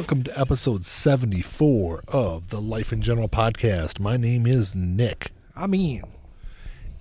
[0.00, 4.00] welcome to episode 74 of the Life in General podcast.
[4.00, 5.30] My name is Nick.
[5.54, 6.08] I'm Ian.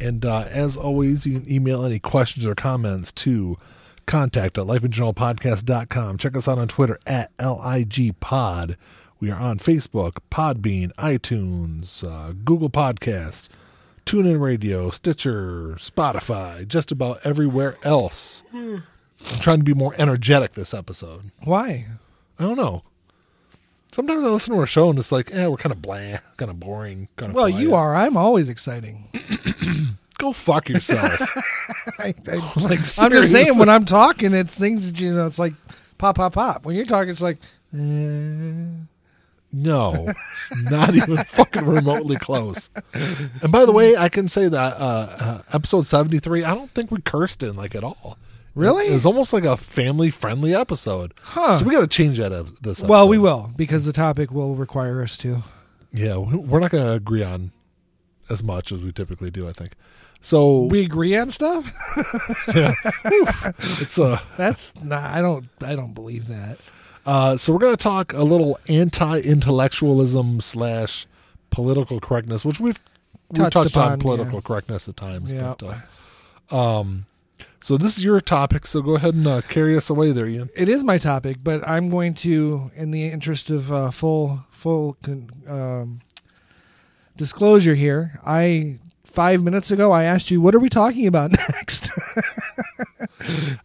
[0.02, 3.56] And uh, as always, you can email any questions or comments to
[4.06, 6.18] contact at lifeingeneralpodcast.com.
[6.18, 8.76] Check us out on Twitter at LIGPod.
[9.22, 13.48] We are on Facebook, Podbean, iTunes, uh, Google Podcasts,
[14.06, 18.44] TuneIn Radio, Stitcher, Spotify, just about everywhere else.
[18.54, 18.84] I'm
[19.40, 21.32] trying to be more energetic this episode.
[21.46, 21.86] Why?
[22.38, 22.84] I don't know.
[23.92, 26.52] Sometimes I listen to our show and it's like, eh, we're kind of bland, kind
[26.52, 27.36] of boring, kind of.
[27.36, 27.96] Well, you are.
[27.96, 29.08] I'm always exciting.
[30.20, 31.20] Go fuck yourself.
[32.00, 35.26] I, I, like, I'm just saying, when I'm talking, it's things that you know.
[35.26, 35.54] It's like
[35.98, 36.66] pop, pop, pop.
[36.66, 37.38] When you're talking, it's like.
[37.74, 37.78] eh.
[39.52, 40.14] No,
[40.66, 42.70] not even fucking remotely close.
[42.94, 46.70] And by the way, I can say that uh, uh, episode seventy three, I don't
[46.72, 48.20] think we cursed in like at all.
[48.60, 48.88] Really?
[48.88, 51.14] It was almost like a family friendly episode.
[51.22, 51.58] Huh.
[51.58, 52.82] So we got to change that this.
[52.82, 55.44] Well, we will because the topic will require us to.
[55.94, 57.52] Yeah, we- we're not going to agree on
[58.30, 59.48] as much as we typically do.
[59.48, 59.72] I think.
[60.22, 61.72] So We agree on stuff.
[62.54, 62.74] yeah,
[63.80, 65.16] it's uh That's nah.
[65.16, 65.46] I don't.
[65.62, 66.60] I don't believe that.
[67.06, 71.08] Uh, so we're going to talk a little anti-intellectualism slash
[71.50, 72.82] political correctness, which we've
[73.32, 74.42] we Touched touched on political yeah.
[74.42, 75.32] correctness at times.
[75.32, 75.56] Yeah.
[75.58, 75.78] But,
[76.52, 77.06] uh, um,
[77.62, 80.50] so this is your topic, so go ahead and uh, carry us away there, Ian.
[80.56, 84.98] It is my topic, but I'm going to, in the interest of uh, full full
[85.04, 86.00] con- um,
[87.18, 91.90] disclosure here, I five minutes ago I asked you what are we talking about next.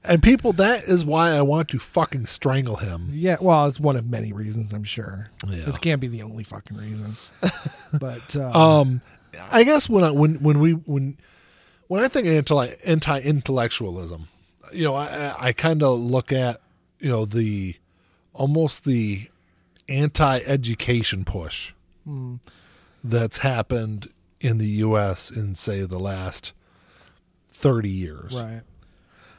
[0.04, 3.08] And people, that is why I want to fucking strangle him.
[3.12, 5.30] yeah, well, it's one of many reasons, I'm sure.
[5.46, 5.64] Yeah.
[5.64, 7.16] This can't be the only fucking reason.
[7.98, 9.00] but uh, Um,
[9.50, 11.16] I guess when I, when when we when
[11.94, 14.26] when I think anti anti intellectualism,
[14.72, 16.60] you know, I I- kind of look at
[16.98, 17.76] you know the
[18.32, 19.28] almost the
[19.88, 22.36] anti education push hmm,
[23.04, 24.10] that's happened
[24.40, 25.30] in the U.S.
[25.30, 26.52] in say the last
[27.48, 28.34] thirty years.
[28.34, 28.62] right.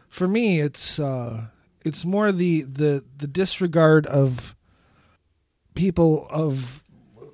[0.07, 1.47] For me, it's uh,
[1.83, 4.55] it's more the the the disregard of
[5.73, 6.85] people of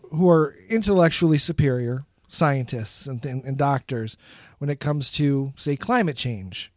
[0.10, 4.18] who are intellectually superior, scientists and, and, and doctors,
[4.62, 6.72] when it comes to say climate change.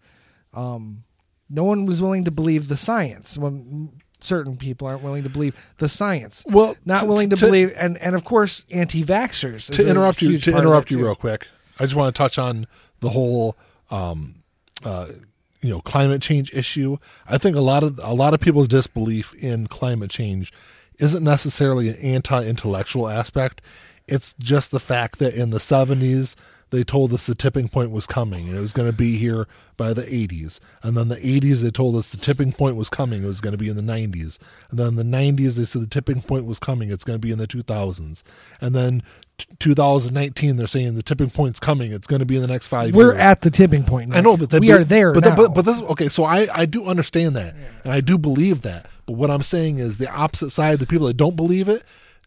[0.54, 1.04] Um,
[1.50, 5.54] no one was willing to believe the science when certain people aren't willing to believe
[5.76, 6.42] the science.
[6.48, 9.70] Well, Not t- willing to, to- believe, and, and of course, anti-vaxxers.
[9.72, 11.04] To interrupt you, to interrupt you too.
[11.04, 11.46] real quick,
[11.78, 12.66] I just want to touch on
[13.00, 13.54] the whole,
[13.90, 14.36] um,
[14.82, 15.08] uh,
[15.60, 16.96] you know, climate change issue.
[17.28, 20.54] I think a lot of a lot of people's disbelief in climate change
[20.98, 23.60] isn't necessarily an anti-intellectual aspect.
[24.08, 26.34] It's just the fact that in the '70s
[26.74, 29.46] they told us the tipping point was coming and it was going to be here
[29.76, 30.58] by the 80s.
[30.82, 33.22] And then the 80s they told us the tipping point was coming.
[33.22, 34.38] It was going to be in the 90s.
[34.70, 36.90] And then the 90s they said the tipping point was coming.
[36.90, 38.22] It's going to be in the 2000s.
[38.60, 39.02] And then
[39.38, 41.92] t- 2019 they're saying the tipping point's coming.
[41.92, 43.18] It's going to be in the next five We're years.
[43.18, 44.10] at the tipping point.
[44.10, 44.18] Now.
[44.18, 45.36] I know, but that, we but, are there But, now.
[45.36, 46.08] but but this okay.
[46.08, 48.86] So I I do understand that, and I do believe that.
[49.06, 50.78] But what I'm saying is the opposite side.
[50.80, 51.84] The people that don't believe it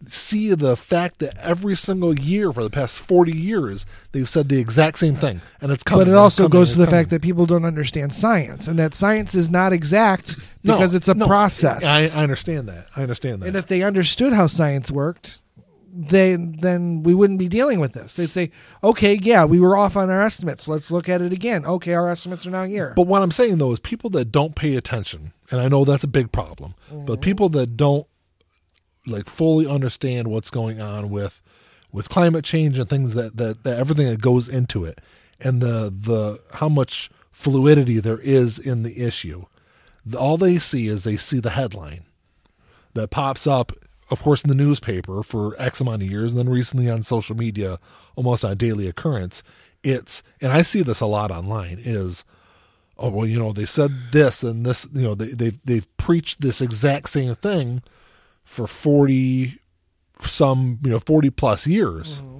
[0.08, 4.59] see the fact that every single year for the past 40 years they've said the
[4.59, 6.06] exact same thing, and it's coming.
[6.06, 8.78] but it also coming, goes to the it's fact that people don't understand science and
[8.80, 11.84] that science is not exact No, because it's a no, process.
[11.84, 12.88] I, I understand that.
[12.96, 13.47] I understand that.
[13.47, 15.41] and if they understood how science worked,
[15.97, 18.13] they then we wouldn't be dealing with this.
[18.13, 18.52] They'd say,
[18.84, 20.68] "Okay, yeah, we were off on our estimates.
[20.68, 21.66] Let's look at it again.
[21.66, 24.56] Okay, our estimates are now here." But what I'm saying though is people that don't
[24.56, 27.22] pay attention, and I know that's a big problem, but mm-hmm.
[27.22, 28.06] people that don't
[29.07, 31.41] like fully understand what's going on with
[31.91, 35.00] with climate change and things that, that, that everything that goes into it
[35.40, 39.45] and the the how much fluidity there is in the issue.
[40.18, 42.06] All they see is they see the headline
[42.94, 43.72] that pops up,
[44.09, 47.36] of course, in the newspaper for X amount of years, and then recently on social
[47.36, 47.80] media,
[48.15, 49.44] almost on a daily occurrence.
[49.83, 51.77] It's and I see this a lot online.
[51.80, 52.25] Is
[52.98, 56.42] oh well, you know they said this and this, you know they they've they've preached
[56.42, 57.83] this exact same thing
[58.48, 59.60] for forty
[60.26, 62.40] some you know forty plus years, mm-hmm.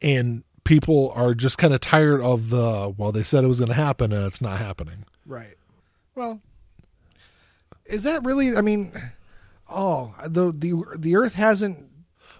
[0.00, 3.68] and people are just kind of tired of the well they said it was going
[3.68, 5.04] to happen and it's not happening.
[5.26, 5.56] right.
[6.14, 6.40] Well,
[7.86, 8.54] is that really?
[8.56, 8.92] I mean,
[9.68, 11.88] oh, the the the Earth hasn't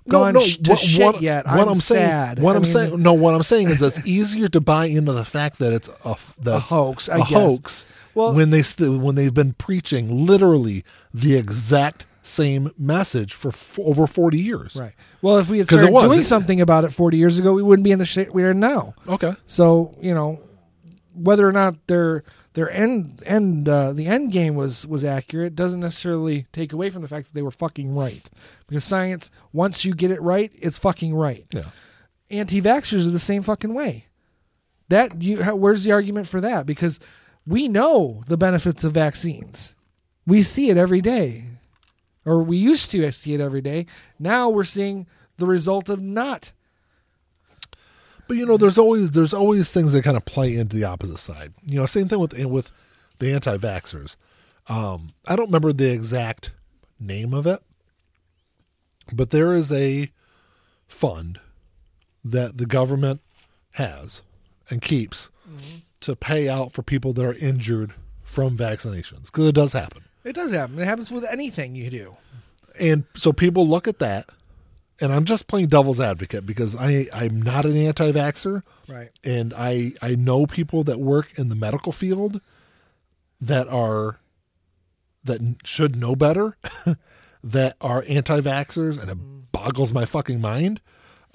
[0.09, 1.49] gone sh- to shit yet.
[1.49, 2.37] I'm I'm sad.
[2.37, 4.87] saying, what I I'm mean, saying, no, what I'm saying is it's easier to buy
[4.87, 7.31] into the fact that it's a that's hoax, I a guess.
[7.31, 7.87] hoax.
[8.15, 13.79] Well- when they st- when they've been preaching literally the exact same message for f-
[13.83, 14.77] over 40 years.
[14.77, 14.93] Right.
[15.23, 16.05] Well, if we had started was.
[16.05, 18.45] doing It- something about it 40 years ago, we wouldn't be in the shit we
[18.45, 18.95] are now.
[19.09, 19.35] Okay.
[19.47, 20.41] So you know,
[21.15, 22.23] whether or not they're
[22.55, 27.01] their end end uh, the end game was was accurate doesn't necessarily take away from
[27.03, 28.29] the fact that they were fucking right
[28.67, 31.65] because science once you get it right it's fucking right Yeah.
[32.31, 34.07] anti-vaxxers are the same fucking way
[34.89, 36.99] that you how, where's the argument for that because
[37.47, 39.75] we know the benefits of vaccines.
[40.27, 41.47] We see it every day.
[42.25, 43.87] Or we used to see it every day.
[44.19, 45.07] Now we're seeing
[45.39, 46.53] the result of not.
[48.29, 51.19] But you know, there's always there's always things that kind of play into the opposite
[51.19, 51.53] side.
[51.67, 52.71] You know, same thing with with
[53.19, 54.17] the anti-vaxxers.
[54.69, 56.53] Um, I don't remember the exact
[57.01, 57.61] name of it,
[59.13, 60.11] but there is a
[60.87, 61.41] fund
[62.25, 63.21] that the government
[63.73, 64.23] has
[64.71, 65.31] and keeps
[66.03, 70.05] to pay out for people that are injured from vaccinations because it does happen.
[70.25, 70.79] it does happen.
[70.79, 72.17] It happens with anything you do.
[72.79, 74.31] And so people look at that,
[75.01, 78.63] and I'm just playing devil's advocate because I I'm not an anti-vaxxer.
[78.89, 79.11] Right.
[79.25, 82.41] And I I know people that work in the medical field
[83.41, 84.21] that are
[85.25, 86.57] that should know better
[87.45, 89.19] that are anti-vaxxers and it
[89.53, 90.81] boggles my fucking mind.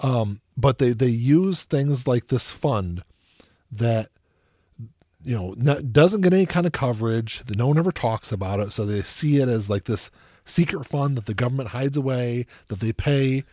[0.00, 3.02] Um but they they use things like this fund
[3.70, 4.08] that
[5.28, 8.60] you know not, doesn't get any kind of coverage that no one ever talks about
[8.60, 10.10] it so they see it as like this
[10.44, 13.44] secret fund that the government hides away that they pay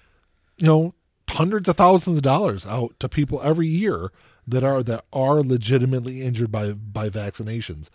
[0.57, 0.93] you know
[1.29, 4.11] hundreds of thousands of dollars out to people every year
[4.47, 7.89] that are that are legitimately injured by by vaccinations.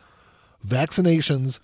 [0.67, 1.61] Vaccinations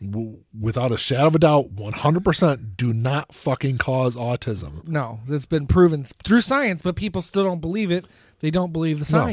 [0.00, 4.86] w- without a shadow of a doubt 100% do not fucking cause autism.
[4.88, 8.06] No it's been proven through science but people still don't believe it.
[8.40, 9.24] They don't believe the No.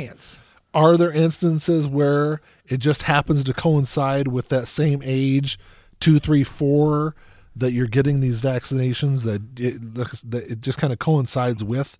[0.73, 5.59] Are there instances where it just happens to coincide with that same age
[5.99, 7.15] two three four
[7.55, 11.97] that you're getting these vaccinations that it, that it just kind of coincides with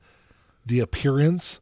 [0.65, 1.59] the appearance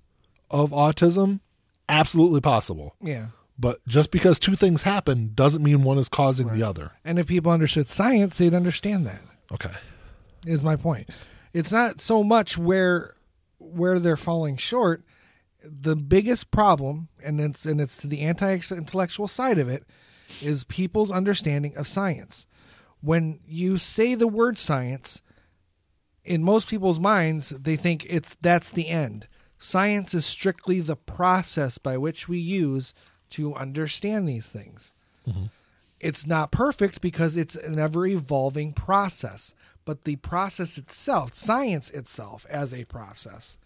[0.52, 1.40] of autism?
[1.88, 2.96] Absolutely possible.
[3.02, 3.28] Yeah.
[3.58, 6.92] But just because two things happen doesn't mean one is causing the other.
[7.04, 9.22] And if people understood science they'd understand that.
[9.52, 9.72] Okay.
[10.46, 11.10] Is my point.
[11.54, 13.16] It's not so much where
[13.58, 15.04] where they're falling short.
[15.64, 19.84] The biggest problem, and it's and it's to the anti-intellectual side of it,
[20.42, 22.46] is people's understanding of science.
[23.02, 25.22] When you say the word science,
[26.24, 29.28] in most people's minds, they think it's that's the end.
[29.58, 32.94] Science is strictly the process by which we use
[33.30, 34.94] to understand these things
[35.28, 35.46] mm-hmm.
[36.00, 39.54] it's not perfect because it's an ever evolving process
[39.86, 43.58] but the process itself science itself as a process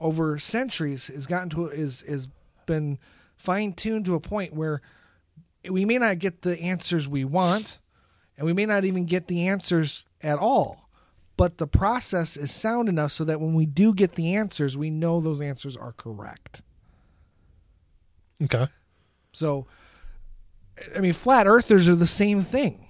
[0.00, 2.28] over centuries has gotten to is is
[2.66, 2.98] been
[3.36, 4.80] fine tuned to a point where
[5.68, 7.78] we may not get the answers we want
[8.36, 10.88] and we may not even get the answers at all
[11.36, 14.90] but the process is sound enough so that when we do get the answers we
[14.90, 16.62] know those answers are correct
[18.42, 18.66] okay
[19.34, 19.66] so,
[20.94, 22.86] I mean, flat earthers are the same thing.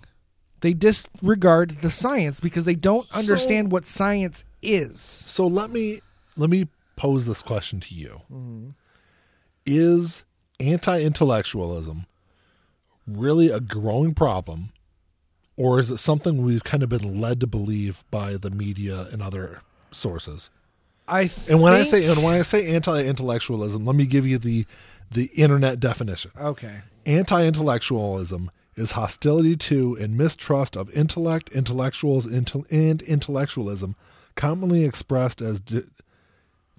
[0.60, 5.00] They disregard the science because they don't understand what science is.
[5.00, 6.00] so let me
[6.36, 8.22] let me pose this question to you.
[8.32, 8.70] Mm-hmm.
[9.66, 10.24] Is
[10.60, 12.06] anti-intellectualism
[13.06, 14.72] really a growing problem
[15.56, 19.22] or is it something we've kind of been led to believe by the media and
[19.22, 20.50] other sources?
[21.06, 24.64] I and when i say and when i say anti-intellectualism let me give you the
[25.10, 26.30] the internet definition.
[26.40, 33.94] Okay, Anti-intellectualism is hostility to and mistrust of intellect, intellectuals, intel- and intellectualism,
[34.34, 35.84] commonly expressed as de-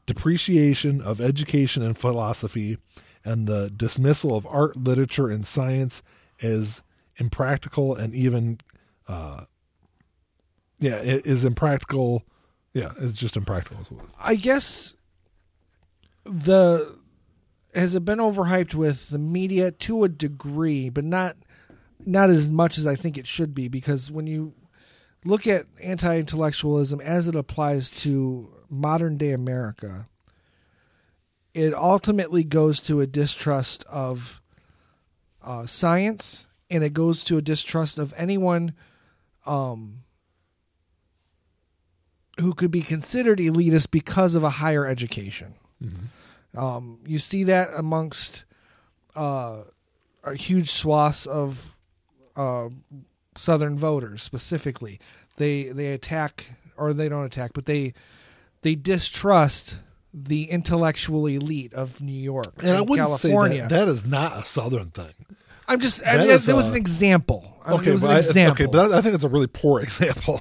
[0.05, 2.77] depreciation of education and philosophy,
[3.23, 6.03] and the dismissal of art, literature, and science
[6.41, 6.81] as
[7.17, 8.59] impractical and even,
[9.07, 9.45] uh,
[10.79, 12.23] yeah, it is impractical.
[12.73, 13.79] Yeah, it's just impractical.
[14.21, 14.95] I guess
[16.25, 16.97] the
[17.73, 21.37] has it been overhyped with the media to a degree, but not
[22.05, 24.53] not as much as I think it should be because when you
[25.25, 30.07] look at anti-intellectualism as it applies to modern day America,
[31.53, 34.41] it ultimately goes to a distrust of
[35.41, 38.73] uh, science and it goes to a distrust of anyone
[39.45, 40.03] um,
[42.39, 45.55] who could be considered elitist because of a higher education.
[46.57, 48.45] Um, you see that amongst
[49.15, 49.63] uh,
[50.23, 51.75] a huge swath of
[52.35, 52.69] uh,
[53.35, 54.99] Southern voters specifically.
[55.37, 56.45] They they attack
[56.77, 57.93] or they don't attack, but they
[58.61, 59.77] they distrust
[60.13, 63.55] the intellectual elite of New York And I wouldn't California.
[63.57, 65.13] say that that is not a Southern thing.
[65.67, 67.57] I'm just that I mean, is, that was an example.
[67.65, 68.63] I mean, Okay, it was an I, example.
[68.65, 70.39] okay, but I think it's a really poor example.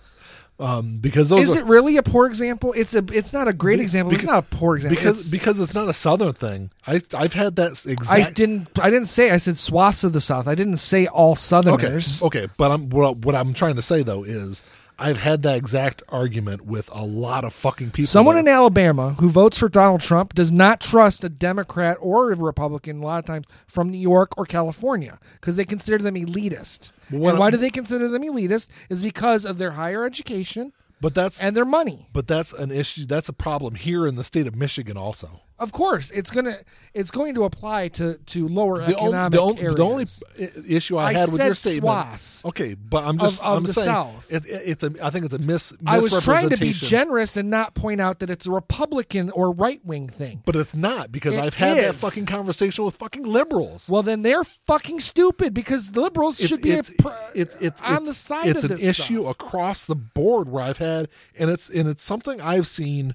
[0.61, 2.73] Um, because those Is are, it really a poor example?
[2.77, 3.05] It's a.
[3.13, 4.15] It's not a great Be- example.
[4.15, 4.97] it's not a poor example.
[4.97, 6.71] because It's- because it's not a southern thing.
[6.87, 8.69] I I've had that I didn't.
[8.79, 9.31] I didn't say.
[9.31, 10.47] I said swaths of the South.
[10.47, 12.23] I didn't say all okay, Southerners.
[12.23, 14.63] okay, but I'm what, what I'm trying to say though is
[14.99, 18.07] I've had that exact argument with a lot of fucking people.
[18.07, 22.31] Someone that- in Alabama who votes for Donald Trump does not trust a Democrat or
[22.33, 26.15] a Republican a lot of times from New York or California because they consider them
[26.15, 26.91] elitist.
[27.11, 28.69] What and why I'm- do they consider them elitist?
[28.89, 32.09] Is because of their higher education but that's and their money.
[32.13, 33.05] but that's an issue.
[33.05, 35.41] That's a problem here in the state of Michigan also.
[35.57, 36.59] Of course, it's gonna
[36.95, 39.77] it's going to apply to to lower The only, economic the, only, areas.
[39.77, 42.43] the only issue I, I had with your statement.
[42.45, 44.33] Okay, but I'm just of I'm the saying South.
[44.33, 47.37] It, it, it's a I think it's a mis I was trying to be generous
[47.37, 50.43] and not point out that it's a Republican or right wing thing.
[50.45, 53.89] But it's not because It I've had that fucking conversation with fucking liberals.
[53.89, 57.81] Well, then they're fucking stupid because liberals It's- should be it's, a pr- it's, it's,
[57.81, 59.31] on the side It's of an this issue stuff.
[59.41, 61.09] across the board where I've had,
[61.39, 63.15] and it's and it's something I've seen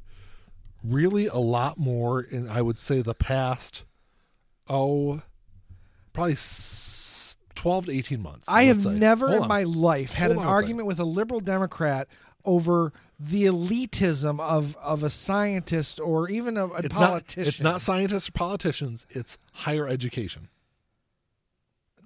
[0.84, 3.84] really a lot more in I would say the past
[4.68, 5.22] oh
[6.14, 6.38] probably
[7.56, 8.48] twelve to eighteen months.
[8.48, 8.92] I have say.
[8.92, 9.48] never Hold in on.
[9.50, 12.08] my life had Hold an argument with a liberal Democrat
[12.46, 17.44] over the elitism of, of a scientist or even a, a it's politician.
[17.44, 19.06] Not, it's not scientists or politicians.
[19.10, 20.48] It's higher education.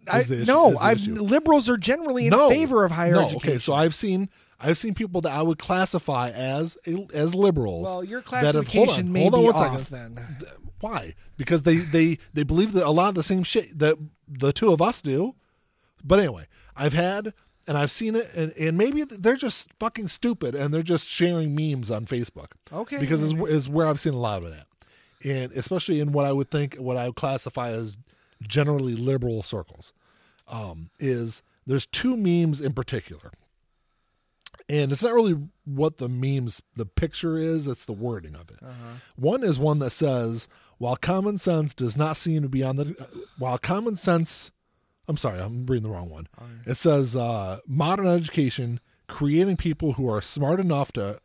[0.08, 3.50] I, issue- no, I, liberals are generally in no, favor of higher no, education.
[3.50, 4.30] Okay, so I've seen
[4.60, 6.78] I've seen people that I would classify as
[7.14, 7.84] as liberals.
[7.86, 10.16] well, your that have- hold classification on, may be off second.
[10.16, 10.48] then.
[10.80, 11.16] Why?
[11.38, 14.72] Because they they they believe that a lot of the same shit that the two
[14.72, 15.36] of us do.
[16.04, 17.34] But anyway, I've had
[17.68, 21.56] and I've seen it, and, and maybe they're just fucking stupid, and they're just sharing
[21.56, 22.52] memes on Facebook.
[22.72, 23.00] Okay.
[23.00, 24.68] because is is where I've seen a lot of it at,
[25.26, 27.98] and especially in what I would think what I would classify as
[28.48, 29.94] generally liberal circles,
[30.48, 33.32] um, is there's two memes in particular,
[34.70, 38.60] and it's not really what the memes the picture is; it's the wording of it.
[39.16, 40.48] One is one that says,
[40.78, 43.08] "While common sense does not seem to be on the,
[43.38, 44.52] while common sense."
[45.08, 46.28] I'm sorry, I'm reading the wrong one.
[46.66, 51.20] It says uh, modern education creating people who are smart enough to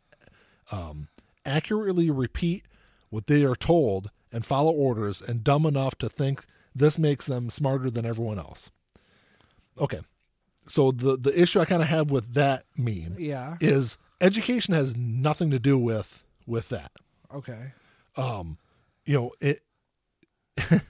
[0.69, 1.07] um,
[1.45, 2.65] accurately repeat
[3.09, 6.45] what they are told and follow orders, and dumb enough to think
[6.79, 8.71] this makes them smarter than everyone else.
[9.79, 10.01] Okay,
[10.67, 13.57] so the the issue I kind of have with that meme Yeah.
[13.61, 16.91] is education has nothing to do with with that.
[17.33, 17.73] Okay.
[18.17, 18.57] Um,
[19.05, 19.61] you know it.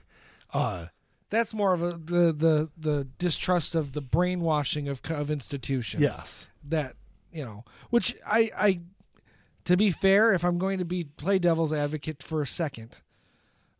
[0.52, 0.86] uh,
[1.30, 6.02] That's more of a the the the distrust of the brainwashing of of institutions.
[6.02, 6.96] yes, That
[7.32, 8.80] you know, which I I
[9.66, 13.02] to be fair, if I'm going to be play devil's advocate for a second,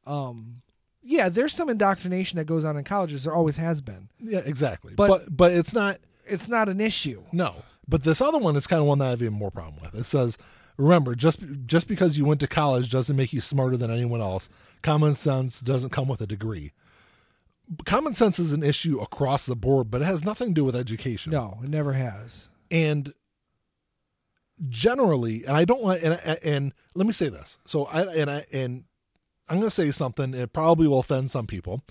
[0.06, 0.62] um,
[1.02, 3.24] yeah, there's some indoctrination that goes on in colleges.
[3.24, 4.08] There always has been.
[4.18, 4.94] yeah, exactly.
[4.94, 5.98] But- but but it's not.
[6.26, 7.22] It's not an issue.
[7.32, 7.56] No,
[7.88, 9.94] but this other one is kind of one that I have even more problem with.
[10.00, 10.38] It says,
[10.76, 14.48] "Remember, just just because you went to college doesn't make you smarter than anyone else.
[14.82, 16.72] Common sense doesn't come with a degree.
[17.84, 20.76] Common sense is an issue across the board, but it has nothing to do with
[20.76, 21.32] education.
[21.32, 22.48] No, it never has.
[22.70, 23.12] And
[24.68, 27.58] generally, and I don't want, and and let me say this.
[27.64, 28.84] So I and I and
[29.50, 30.32] I'm going to say something.
[30.32, 31.82] It probably will offend some people,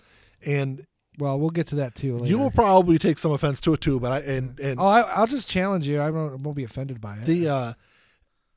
[0.46, 0.88] and
[1.18, 2.16] Well, we'll get to that too.
[2.18, 2.30] Later.
[2.30, 4.00] you will probably take some offense to it too.
[4.00, 6.00] But I and and Oh, I, I'll just challenge you.
[6.00, 7.26] I won't, won't be offended by it.
[7.26, 7.74] the uh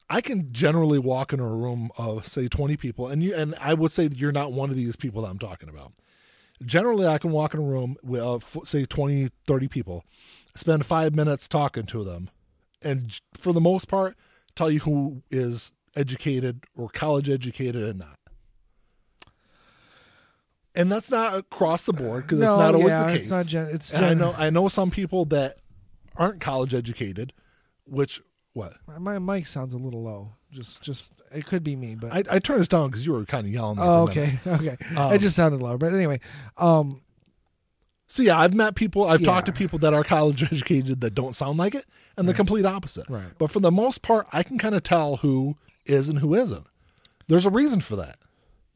[0.09, 3.75] I can generally walk into a room of say 20 people and you and I
[3.75, 5.93] would say that you're not one of these people that I'm talking about.
[6.65, 10.05] Generally I can walk in a room with uh, say 20 30 people,
[10.55, 12.31] spend 5 minutes talking to them
[12.83, 14.17] and j- for the most part
[14.55, 18.19] tell you who is educated or college educated and not.
[20.75, 23.21] And that's not across the board because no, that's not always yeah, the case.
[23.23, 23.47] It's not.
[23.47, 25.57] Gen- it's And I know I know some people that
[26.17, 27.33] aren't college educated,
[27.85, 28.23] which
[28.55, 30.33] what My mic sounds a little low.
[30.51, 33.25] Just, just it could be me, but I, I turned this down because you were
[33.25, 33.79] kind of yelling.
[33.81, 34.41] Oh, for a minute.
[34.47, 34.95] okay, okay.
[34.97, 35.79] Um, it just sounded low.
[35.79, 36.21] But anyway,
[36.59, 37.01] um,
[38.07, 39.07] So yeah, I've met people.
[39.07, 39.27] I've Yeah.
[39.33, 41.87] talked to people that are college educated that don't sound like it,
[42.19, 43.09] and the complete opposite.
[43.09, 43.25] Right.
[43.39, 46.67] But for the most part, I can kind of tell who is and who isn't.
[47.29, 48.19] There's a reason for that,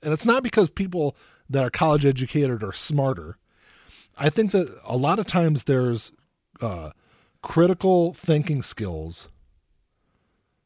[0.02, 1.16] and it's not because people
[1.48, 3.38] that are college educated are smarter.
[4.18, 6.12] I think that a lot of times there's
[6.60, 6.90] uh,
[7.42, 9.28] critical thinking skills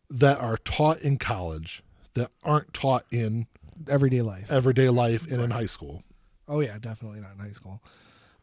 [0.08, 1.82] that are taught in college
[2.14, 3.46] that aren't taught in
[3.88, 4.50] everyday life.
[4.50, 6.02] everyday life and in high school.
[6.48, 7.82] Oh yeah, definitely not in high school.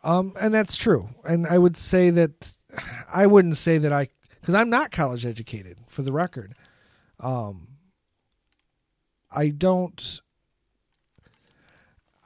[0.03, 1.09] Um, and that's true.
[1.25, 2.55] And I would say that
[3.13, 5.77] I wouldn't say that I because I'm not college educated.
[5.87, 6.55] For the record,
[7.19, 7.67] um,
[9.31, 10.21] I don't.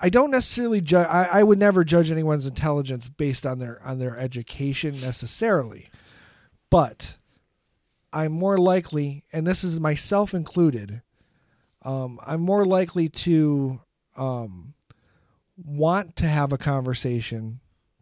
[0.01, 1.07] I don't necessarily judge.
[1.07, 5.89] I, I would never judge anyone's intelligence based on their on their education necessarily,
[6.69, 7.17] but
[8.11, 11.01] I'm more likely, and this is myself included,
[11.83, 13.79] um, I'm more likely to
[14.17, 14.73] um,
[15.55, 17.59] want to have a conversation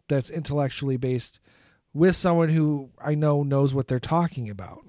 [0.08, 1.38] that's intellectually based
[1.92, 4.84] with someone who I know knows what they're talking about.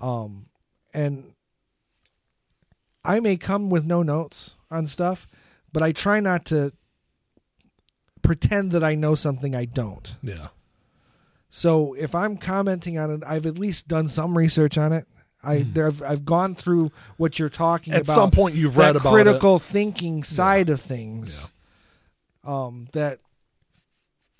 [0.00, 0.46] Um,
[0.92, 1.34] and
[3.04, 5.28] I may come with no notes on stuff,
[5.72, 6.72] but I try not to
[8.22, 10.16] pretend that I know something I don't.
[10.22, 10.48] Yeah.
[11.50, 15.06] So if I'm commenting on it, I've at least done some research on it.
[15.44, 17.92] I there, I've, I've gone through what you're talking.
[17.92, 18.14] At about.
[18.14, 21.52] some point you've read about critical thinking side of things.
[22.44, 23.18] Um, that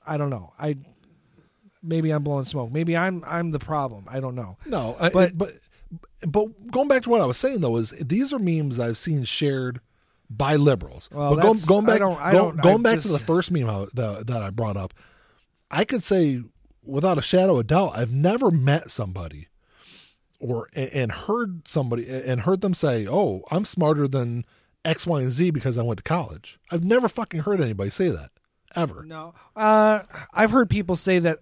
[0.06, 0.52] I don't know.
[0.58, 0.76] I
[1.82, 2.70] maybe I'm blowing smoke.
[2.70, 4.04] Maybe I'm I'm the problem.
[4.08, 4.56] I don't know.
[4.64, 5.52] No, I, But- but
[6.26, 8.96] but going back to what I was saying though is these are memes that I've
[8.96, 9.80] seen shared
[10.36, 11.08] by liberals.
[11.12, 13.18] Well, but going, going I back, don't- I don't- going I back just- to the
[13.18, 14.94] first meme I- that, that I brought up,
[15.70, 16.42] I could say
[16.84, 19.48] without a shadow of doubt, I've never met somebody
[20.38, 24.44] or and, and heard somebody and heard them say, "Oh, I'm smarter than
[24.84, 28.08] X, Y, and Z because I went to college." I've never fucking heard anybody say
[28.10, 28.30] that
[28.74, 29.04] ever.
[29.04, 29.34] No.
[29.54, 30.00] Uh,
[30.32, 31.38] I've heard people say that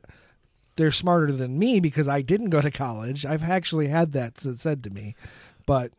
[0.76, 3.24] they're smarter than me because I didn't go to college.
[3.26, 5.14] I've actually had that said to me,
[5.66, 5.92] but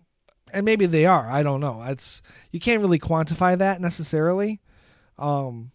[0.54, 1.28] and maybe they are.
[1.30, 1.82] I don't know.
[1.84, 4.60] It's you can't really quantify that necessarily.
[5.18, 5.72] Um,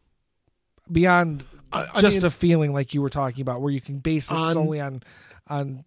[0.91, 3.99] beyond I, I just mean, a feeling like you were talking about, where you can
[3.99, 5.03] base it On- solely on
[5.49, 5.85] on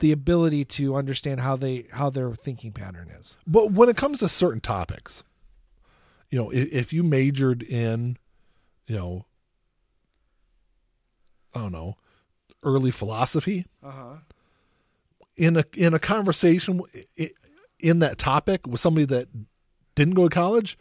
[0.00, 3.36] the ability to understand how they how their thinking pattern is.
[3.46, 5.22] But when it comes to certain topics,
[6.30, 8.16] you know, if, if you majored in,
[8.86, 9.26] you know,
[11.54, 11.96] I don't know,
[12.62, 14.14] early philosophy, Uh huh.
[15.36, 16.80] in a in a conversation
[17.18, 17.30] i-
[17.82, 19.28] in that topic with somebody that
[19.94, 20.78] didn't go to college,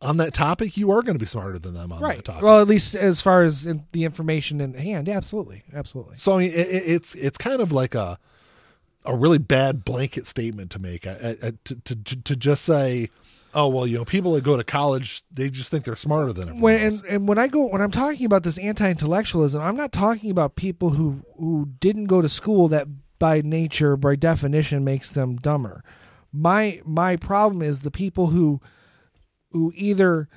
[0.00, 2.24] on that topic, you are going to be smarter than them on that Right.
[2.24, 2.42] topic.
[2.42, 6.16] Well, at least as far as in the information in hand, yeah, absolutely, absolutely.
[6.18, 8.18] so I mean, it, it- it's it's kind of like a
[9.04, 11.06] a really bad blanket statement to make.
[11.06, 13.08] I, I, to, to to just say,
[13.54, 16.48] oh well, you know, people that go to college, they just think they're smarter than
[16.50, 19.92] everyone when and, and when I go when I'm talking about this anti-intellectualism, I'm not
[19.92, 22.86] talking about people who who didn't go to school that
[23.18, 25.82] by nature by definition makes them dumber.
[26.38, 28.60] My my problem is the people who
[29.50, 30.28] who either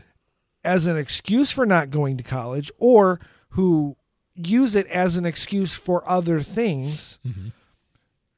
[0.64, 3.98] as an excuse for not going to college or who
[4.36, 7.20] use it as an excuse for other things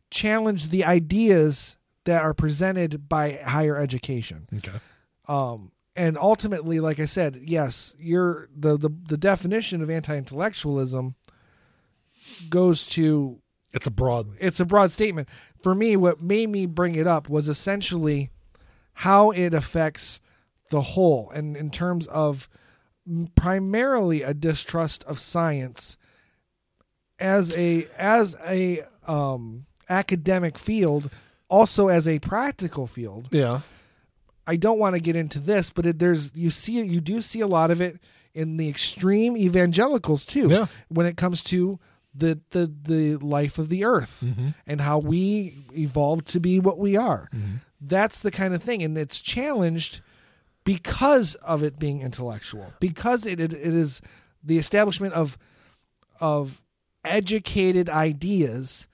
[0.10, 4.78] challenge the ideas that are presented by higher education Okay.
[5.28, 11.14] um, and ultimately, like I said, yes, you're the the, the definition of anti-intellectualism
[12.50, 13.40] goes to
[13.74, 14.30] It's a broad.
[14.40, 15.30] it's a broad statement.
[15.64, 18.30] For me, what made me bring it up was essentially
[18.96, 20.20] how it affects
[20.70, 22.50] the whole, and in terms of
[23.36, 25.98] primarily a distrust of science
[27.20, 31.10] as a as a um, academic field,
[31.48, 33.30] also as a practical field.
[33.32, 33.62] Yeah.
[34.46, 37.40] I don't want to get into this, but it, there's you see you do see
[37.40, 38.00] a lot of it
[38.34, 40.50] in the extreme evangelicals too.
[40.50, 40.66] Yeah.
[40.90, 41.80] When it comes to
[42.16, 44.50] the the the life of the earth Mm-hmm.
[44.68, 47.30] and how we evolved to be what we are.
[47.82, 50.02] That's the kind of thing, and it's challenged
[50.64, 54.02] because of it being intellectual, because it it, it is
[54.44, 55.38] the establishment of
[56.20, 56.62] of
[57.04, 58.88] educated ideas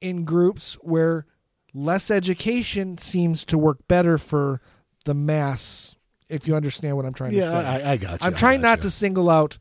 [0.00, 1.26] in groups where
[1.72, 4.60] less education seems to work better for
[5.04, 5.94] the mass.
[6.28, 8.26] If you understand what I'm trying to Yeah, say, I, I got you.
[8.26, 8.82] I'm trying not you.
[8.84, 9.58] to single out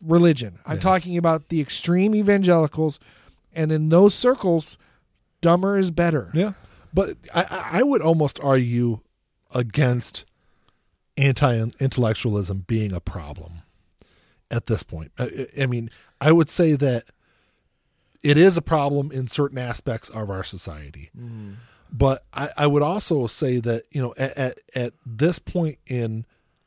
[0.00, 0.58] religion.
[0.66, 0.80] I'm Yeah.
[0.80, 2.98] talking about the extreme evangelicals,
[3.52, 4.78] and in those circles,
[5.40, 6.30] dumber is better.
[6.34, 6.52] Yeah,
[6.94, 9.00] but I- I, I would almost argue
[9.52, 10.24] against
[11.16, 13.62] anti-intellectualism being a problem
[14.50, 15.12] at this point.
[15.18, 17.04] I, I mean, I would say that
[18.22, 21.52] it is a problem in certain aspects of our society, mm-hmm.
[21.92, 26.24] but I, I would also say that you know at, at at this point in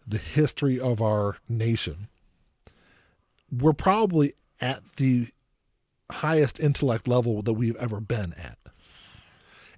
[0.08, 2.08] the history of our nation,
[3.52, 5.28] we're probably at the
[6.10, 8.58] highest intellect level that we've ever been at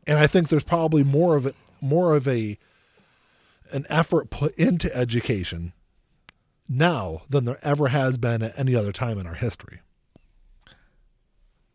[0.05, 2.57] and I think there's probably more of it, more of a
[3.71, 5.73] an effort put into education
[6.69, 9.79] now than there ever has been at any other time in our history.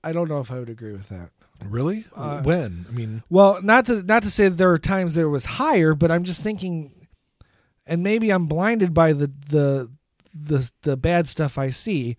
[0.05, 1.31] I don't know if I would agree with that.
[1.65, 2.05] Really?
[2.15, 2.87] Uh, when?
[2.89, 5.95] I mean, Well, not to not to say that there are times it was higher,
[5.95, 7.09] but I'm just thinking,
[7.85, 9.91] and maybe I'm blinded by the the
[10.41, 12.17] the the bad stuff I see.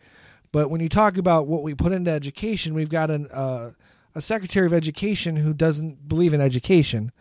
[0.52, 3.72] But when you talk about what we put into education, we've got an uh,
[4.16, 7.12] a secretary of education who doesn't believe in education,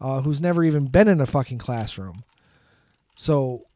[0.00, 2.22] uh, who's never even been in a fucking classroom.
[3.16, 3.66] So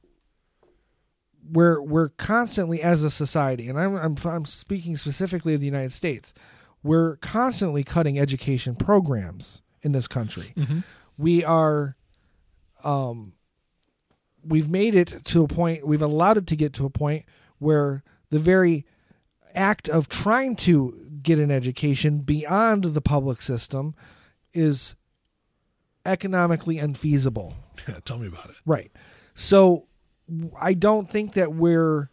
[1.50, 5.92] we're we're constantly as a society, and I'm I'm, I'm speaking specifically of the United
[5.92, 6.32] States.
[6.82, 10.52] we're constantly cutting education programs in this country.
[11.18, 11.96] We are,
[12.84, 13.34] um,
[14.44, 15.86] we've made it to a point.
[15.86, 17.24] We've allowed it to get to a point
[17.58, 18.86] where the very
[19.54, 23.94] act of trying to get an education beyond the public system
[24.52, 24.94] is
[26.04, 27.54] economically unfeasible.
[27.88, 28.56] Yeah, tell me about it.
[28.66, 28.92] Right.
[29.34, 29.86] So
[30.60, 32.10] I don't think that we're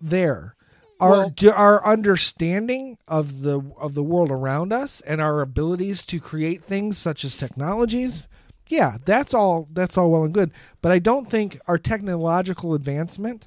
[0.00, 0.56] there.
[1.00, 6.04] Our Well- d- our understanding of the of the world around us and our abilities
[6.06, 8.26] to create things such as technologies,
[8.72, 10.50] yeah, that's all that's all well and good.
[10.80, 13.46] But I don't think our technological advancement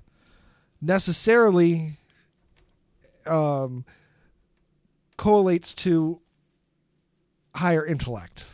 [0.79, 1.93] necessarily
[3.25, 3.85] um,
[5.17, 6.19] correlates to
[7.55, 8.45] higher intellect.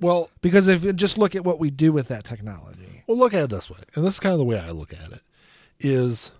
[0.00, 3.02] Well, Because if you just look at what we do with that technology.
[3.08, 4.94] Well, look at it this way, and this is kind of the way I look
[4.94, 5.22] at it.
[5.80, 6.30] Is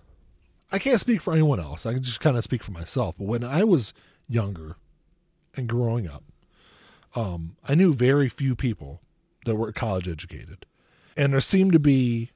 [0.71, 1.85] I can't speak for anyone else.
[1.85, 3.15] I can just kind of speak for myself.
[3.17, 3.93] But when I was
[4.29, 4.77] younger
[5.57, 6.23] and growing up,
[7.15, 9.01] um, I knew very few people
[9.45, 10.65] that were college educated,
[11.17, 12.31] and there seemed to be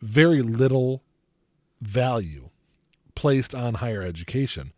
[0.00, 1.02] very little
[1.80, 2.50] value
[3.14, 4.72] placed on higher education,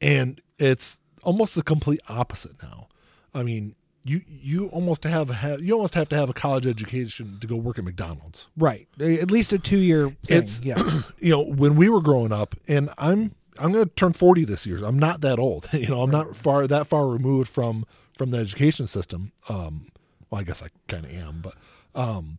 [0.00, 2.88] and it's almost the complete opposite now.
[3.34, 7.38] I mean, you you almost have have you almost have to have a college education
[7.40, 8.48] to go work at McDonald's.
[8.56, 8.88] Right.
[9.00, 10.38] At least a two year thing.
[10.38, 11.12] It's- yes.
[11.20, 14.66] You know, when we were growing up, and I'm I'm going to turn 40 this
[14.66, 14.82] year.
[14.84, 15.68] I'm not that old.
[15.72, 17.84] You know, I'm not far that far removed from
[18.16, 19.32] from the education system.
[19.48, 19.88] Um,
[20.32, 21.54] well, I guess I kind of am, but
[21.94, 22.38] um,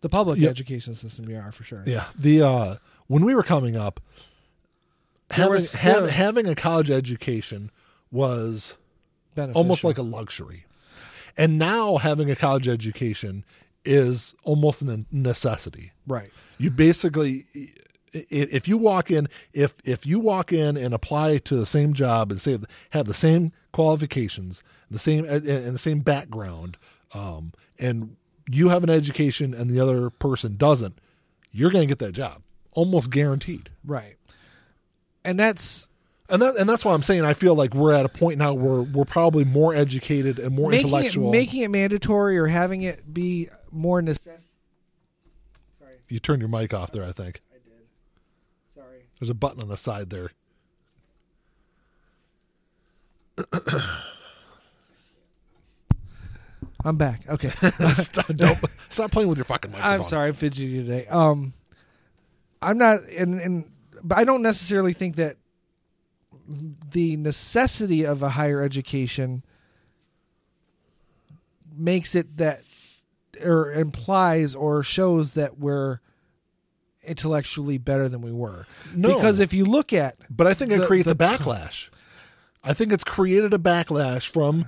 [0.00, 0.50] The public Yep.
[0.50, 1.82] education system you are for sure.
[1.86, 4.00] yeah, the uh, when we were coming up,
[5.30, 7.70] having hav- having a college education
[8.10, 8.74] was
[9.34, 9.58] Beneficial.
[9.58, 10.64] almost like a luxury.
[11.36, 13.44] And now having a college education
[13.84, 15.92] is almost a necessity.
[16.06, 16.30] right.
[16.58, 17.46] You basically
[18.12, 22.30] if you walk in if if you walk in and apply to the same job
[22.30, 22.58] and say
[22.90, 26.76] have the same qualifications, the same and the same background,
[27.14, 28.16] um, and
[28.50, 30.98] you have an education and the other person doesn't,
[31.50, 33.70] you're going to get that job almost guaranteed.
[33.84, 34.16] Right.
[35.24, 35.88] And that's
[36.28, 38.54] And that and that's why I'm saying I feel like we're at a point now
[38.54, 41.30] where we're probably more educated and more making it, intellectual.
[41.30, 44.38] making it mandatory or having it be more necessary.
[45.78, 47.04] Sorry, you turn your mic off there.
[47.04, 47.86] I think I did.
[48.74, 49.02] Sorry.
[49.20, 50.32] there's a button on the side there.
[56.84, 57.22] I'm back.
[57.28, 57.50] Okay.
[57.94, 59.92] stop, don't, stop playing with your fucking microphone.
[59.92, 61.06] I'm sorry, I'm fidgety today.
[61.06, 61.52] Um,
[62.60, 63.70] I'm not, and and
[64.02, 65.36] but I don't necessarily think that
[66.90, 69.42] the necessity of a higher education
[71.76, 72.62] makes it that,
[73.44, 76.00] or implies or shows that we're
[77.04, 78.66] intellectually better than we were.
[78.94, 79.14] No.
[79.14, 81.88] because if you look at But I think it The- creates the- a backlash.
[82.64, 84.66] I think it's created a backlash from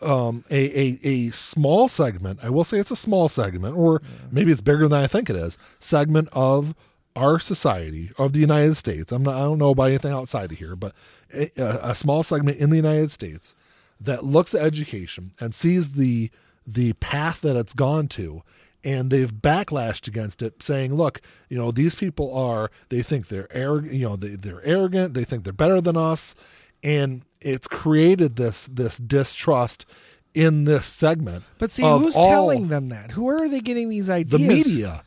[0.00, 2.40] um, a, a a small segment.
[2.42, 5.36] I will say it's a small segment, or maybe it's bigger than I think it
[5.36, 5.56] is.
[5.78, 6.74] Segment of
[7.16, 9.12] our society of the United States.
[9.12, 9.36] I'm not.
[9.36, 10.94] I don't know about anything outside of here, but
[11.32, 13.54] a, a a small segment in the United States
[14.00, 16.30] that looks at education and sees the
[16.66, 18.42] the path that it's gone to
[18.82, 23.54] and they've backlashed against it saying look you know these people are they think they're
[23.54, 26.34] arrogant you know they, they're arrogant they think they're better than us
[26.82, 29.86] and it's created this this distrust
[30.34, 33.12] in this segment But see, who's telling them that?
[33.12, 34.30] Who are they getting these ideas?
[34.32, 35.04] the media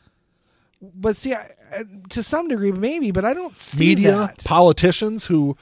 [0.80, 3.10] But see, I, I- to some degree, maybe.
[3.10, 4.44] But I don't see media that.
[4.44, 5.56] politicians who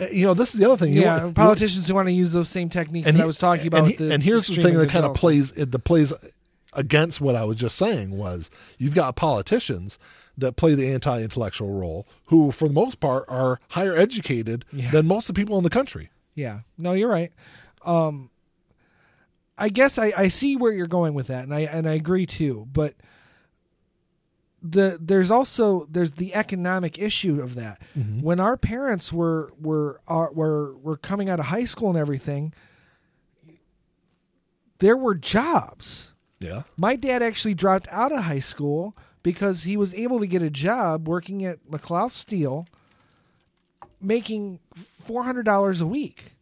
[0.00, 2.12] uh, you know this is the other thing You yeah, want- politicians who want to
[2.12, 3.82] use those same techniques that he- I was talking about.
[3.84, 6.12] And, he- the and here's the thing that kind of plays it that plays
[6.72, 9.96] against what I was just saying was you've got politicians
[10.36, 14.90] that play the anti-intellectual role who, for the most part, are higher educated Yeah.
[14.90, 16.10] than most of the people in the country.
[16.34, 17.32] Yeah, no, you're right.
[17.84, 18.30] Um,
[19.56, 22.26] I guess I, I see where you're going with that, and I and I agree
[22.26, 22.66] too.
[22.72, 22.94] But
[24.60, 27.80] the there's also there's the economic issue of that.
[28.20, 32.52] When our parents were were uh, were were coming out of high school and everything,
[34.78, 36.12] there were jobs.
[36.40, 40.42] Yeah, My dad actually dropped out of high school because he was able to get
[40.42, 42.66] a job working at McLouth Steel,
[44.00, 44.58] making
[45.06, 46.36] four hundred dollars a week,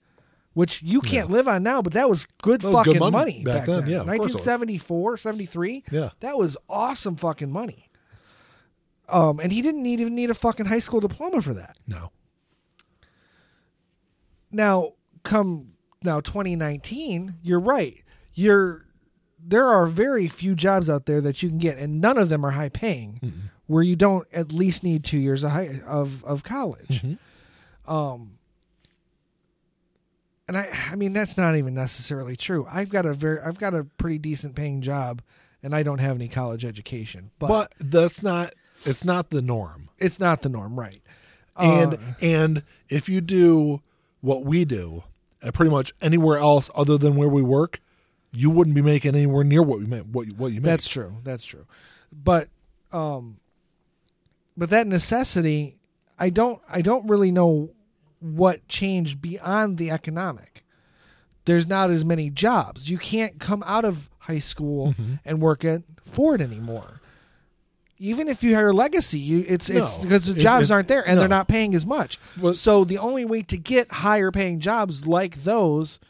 [0.55, 1.83] which you can't live on now.
[1.83, 3.89] But that was good That was fucking good money money, back back, then, then.
[3.91, 4.47] yeah, of course it was.
[4.47, 5.85] 1974, 73.
[5.91, 6.11] Yeah.
[6.21, 7.89] that was awesome fucking money.
[9.09, 11.77] Um, and he didn't need, even need a fucking high school diploma for that.
[11.87, 12.11] no,
[14.51, 15.73] Now, come
[16.03, 18.03] now 2019, you're right.
[18.35, 18.87] You're
[19.45, 22.47] there are very few jobs out there that you can get, and none of them
[22.47, 26.43] are high paying, where you don't at least need two years of high, of of
[26.45, 27.05] college.
[27.87, 28.39] Um,
[30.55, 32.67] and I I mean that's not even necessarily true.
[32.71, 35.23] I've got a very I've got a pretty decent paying job
[35.63, 37.31] and I don't have any college education.
[37.39, 38.53] But, But that's not
[38.85, 39.89] it's not the norm.
[39.99, 41.01] it's not the norm, right?
[41.57, 43.81] And Uh, and if you do
[44.21, 45.05] what we do
[45.43, 47.81] at pretty much anywhere else other than where we work,
[48.33, 50.65] you wouldn't be making anywhere near what we make what you- what you make.
[50.65, 51.15] That's true.
[51.25, 51.67] That's true.
[52.13, 52.49] But
[52.93, 53.39] um
[54.57, 55.77] but that necessity
[56.19, 57.71] I don't I don't really know
[58.23, 60.65] what changed beyond the economic.
[61.45, 62.89] There's not as many jobs.
[62.89, 65.15] You can't come out of high school Mm-hmm.
[65.25, 67.01] and work at Ford anymore.
[67.99, 71.19] Even if you have a legacy, you it's it's because the jobs aren't there and
[71.21, 72.19] they're not paying as much.
[72.41, 76.01] Well- so the only way to get higher paying jobs like those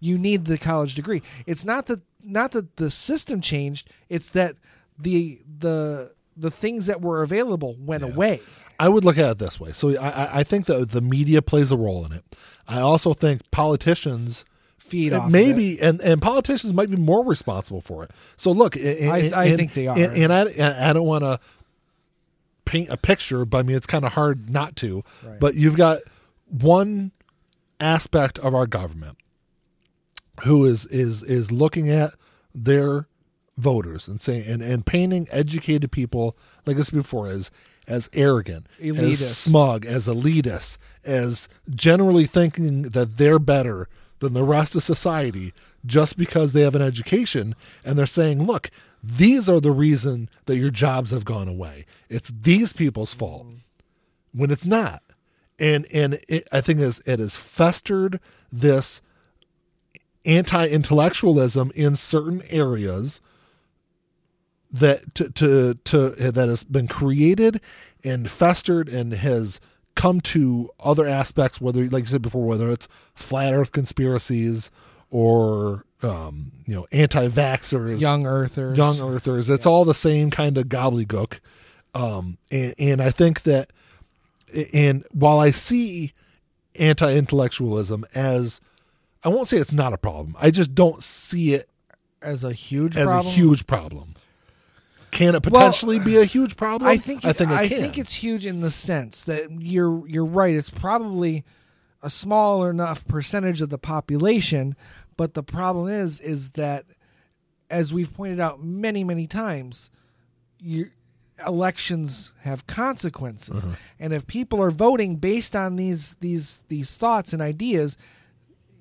[0.00, 1.22] you need the college degree.
[1.46, 3.90] It's not that not that the system changed.
[4.10, 4.56] It's that
[4.98, 8.40] the the the things that were available went away.
[8.80, 9.72] I would look at it this way.
[9.72, 12.24] So I, I- think that the media plays a role in it.
[12.66, 14.44] I also think politicians
[14.78, 18.10] Feed off of maybe and, and politicians might be more responsible for it.
[18.36, 19.96] So look, and, I- I and- think they are.
[19.96, 21.38] And, and I I don't want to
[22.64, 25.04] paint a picture, but I mean it's kind of hard not to.
[25.24, 25.38] Right.
[25.38, 25.98] But you've got
[26.48, 27.12] one
[27.78, 29.18] aspect of our government
[30.44, 32.14] who is is is looking at
[32.54, 33.06] their
[33.58, 37.50] voters and saying and, and painting educated people like I said before as
[37.90, 39.22] as arrogant, Elitist.
[39.22, 43.88] as smug, as elitist, as generally thinking that they're better
[44.20, 45.52] than the rest of society
[45.84, 48.70] just because they have an education and they're saying, look,
[49.02, 51.84] these are the reason that your jobs have gone away.
[52.08, 53.46] It's these people's fault.
[54.32, 55.02] When it's not.
[55.58, 58.20] And and it, I think has, it has festered
[58.52, 59.02] this
[60.24, 63.20] anti-intellectualism in certain areas
[64.72, 67.60] that to, to to that has been created
[68.04, 69.60] and festered and has
[69.96, 74.70] come to other aspects whether like you said before whether it's flat earth conspiracies
[75.10, 78.78] or um you know anti-vaxxers Young earthers.
[78.78, 79.50] young earthers.
[79.50, 81.40] It's all the same kind of gobbledygook.
[81.94, 83.72] Um and and i think that
[84.72, 86.12] and while i see
[86.76, 88.60] anti-intellectualism as
[89.24, 90.36] i won't say it's not a problem.
[90.40, 91.68] I just don't see it
[92.22, 93.26] as a huge as problem.
[93.26, 94.14] a huge problem
[95.10, 97.98] can it potentially be a huge problem I think i think it I can think
[97.98, 100.54] it's huge in the sense that you're you're right.
[100.54, 101.44] It's probably
[102.02, 104.74] a small enough percentage of the population,
[105.16, 106.86] but the problem is is that
[107.70, 109.90] as we've pointed out many many times,
[110.58, 110.90] you
[111.46, 113.74] elections have consequences, Uh-huh.
[113.98, 117.96] and if people are voting based on these these these thoughts and ideas,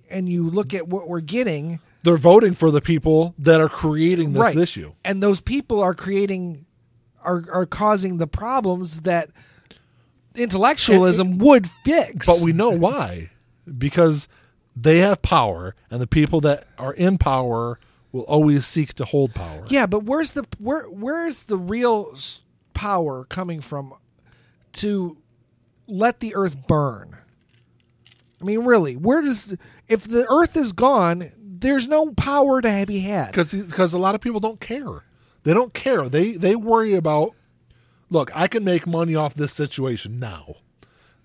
[0.10, 4.34] and you look at what we're getting, they're voting for the people that are creating
[4.34, 4.58] this right.
[4.58, 4.94] issue.
[5.04, 6.66] And those people are creating
[7.24, 9.30] are are causing the problems that
[10.36, 12.26] intellectualism would fix.
[12.26, 13.32] But we know why.
[13.78, 14.28] Because
[14.76, 17.80] they have power and the people that are in power
[18.12, 19.66] will always seek to hold power.
[19.68, 22.18] Yeah but where's the where where's the real
[22.74, 23.94] power coming from
[24.74, 25.18] to
[25.88, 27.18] let the earth burn?
[28.42, 29.56] I mean really where does
[29.88, 34.16] if the earth is gone there's no power to be had because because a lot
[34.16, 35.04] of people don't care.
[35.44, 36.10] They don't care.
[36.10, 37.36] They they worry about.
[38.10, 40.56] Look, I can make money off this situation now.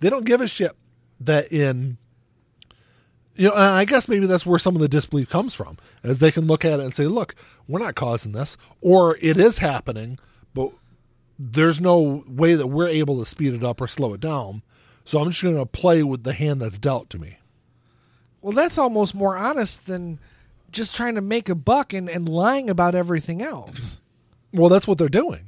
[0.01, 0.73] They don't give a shit
[1.21, 1.99] that in.
[3.37, 6.21] You know, and I guess maybe that's where some of the disbelief comes from, as
[6.21, 7.35] they can look at it and say, "Look,
[7.67, 10.19] we're not causing this, or it is happening,
[10.53, 10.71] but
[11.39, 14.63] there's no way that we're able to speed it up or slow it down.
[15.05, 17.39] So I'm just going to play with the hand that's dealt to me."
[18.45, 20.19] Well that's almost more honest than
[20.71, 24.01] just trying to make a buck and, and lying about everything else
[24.53, 25.47] Well, that's what they're doing.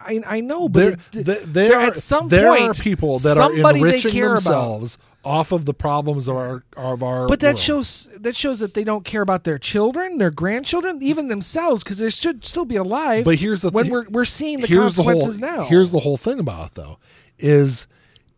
[0.00, 3.52] I I know, but there, there- there, at some there point, are people that are
[3.52, 4.42] enriching care about.
[4.44, 7.26] themselves off of the problems of our of our.
[7.26, 7.58] But that world.
[7.58, 11.98] shows that shows that they don't care about their children, their grandchildren, even themselves, because
[11.98, 13.24] they should still be alive.
[13.24, 15.64] But here's the when thi- we're we're seeing the here's the whole consequences now.
[15.64, 16.98] here's the whole thing about it, though
[17.40, 17.88] is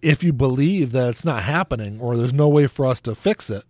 [0.03, 3.51] if you believe that it's not happening or there's no way for us to fix
[3.51, 3.65] it,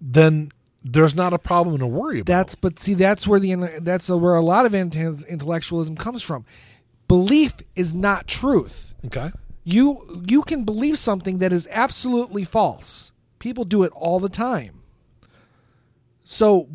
[0.00, 0.50] then
[0.82, 2.26] there's not a problem to worry about.
[2.32, 6.44] that's but see that's where the that's where a lot of intellectualism comes from.
[7.08, 8.94] Belief is not truth.
[9.06, 9.32] okay.
[9.66, 13.12] You you can believe something that is absolutely false.
[13.38, 14.82] People do it all the time.
[16.24, 16.68] So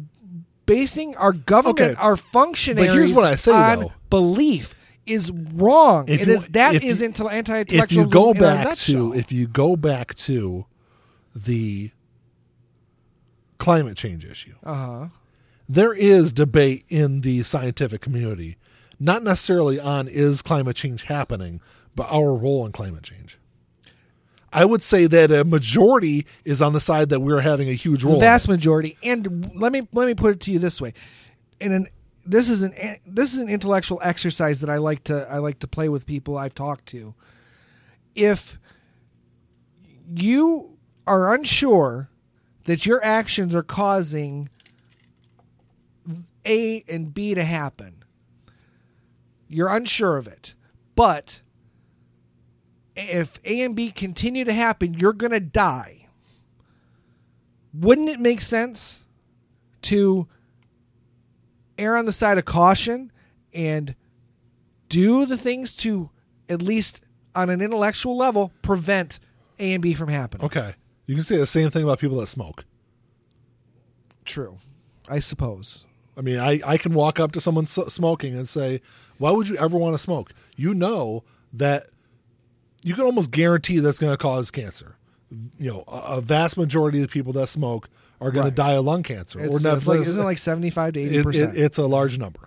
[0.65, 1.93] basing our government, Okay.
[1.95, 3.91] our functionaries but here's what I say, on though.
[4.09, 4.73] belief
[5.09, 6.05] is wrong.
[6.07, 8.03] If It you- is that if is intel- If anti-intellectualism.
[8.03, 10.65] you go back to if you go back to
[11.35, 11.91] the
[13.57, 15.07] climate change issue, uh-huh.
[15.67, 18.57] there is debate in the scientific community,
[18.99, 21.61] not necessarily on is climate change happening,
[21.95, 23.37] but our role in climate change.
[24.51, 28.03] I would say that a majority is on the side that we're having a huge
[28.03, 28.15] role.
[28.15, 28.51] the vast it.
[28.51, 28.97] majority.
[29.03, 30.93] And let me let me put it to you this way:
[31.59, 31.87] in an
[32.29, 32.73] this is an
[33.05, 36.37] this is an intellectual exercise that I like to I like to play with people
[36.37, 37.13] I've talked to.
[38.15, 38.59] If
[40.13, 42.09] you are unsure
[42.65, 44.49] that your actions are causing
[46.45, 48.03] A and B to happen,
[49.47, 50.53] you're unsure of it,
[50.95, 51.41] but
[52.95, 55.99] if A and B continue to happen, you're going to die
[57.73, 59.05] wouldn't it make sense
[59.83, 60.27] to
[61.79, 63.11] err on the side of caution
[63.53, 63.95] and
[64.89, 66.09] do the things to
[66.47, 67.01] at least
[67.35, 69.19] on an intellectual level prevent
[69.59, 70.45] A and B from happening?
[70.45, 70.73] Okay.
[71.05, 72.65] You can say the same thing about people that smoke.
[74.25, 74.57] True,
[75.07, 75.85] I suppose.
[76.15, 78.81] I mean, I, I can walk up to someone s- smoking and say,
[79.17, 80.33] Why would you ever want to smoke?
[80.55, 81.87] You know that
[82.83, 84.97] you can almost guarantee that's going to cause cancer.
[85.57, 87.87] You know, a, a vast majority of the people that smoke
[88.21, 88.49] are going Right.
[88.49, 89.39] to die of lung cancer.
[89.39, 91.36] It's, not- it's like, isn't it like seventy five to 80%?
[91.36, 92.39] it, it's a large number.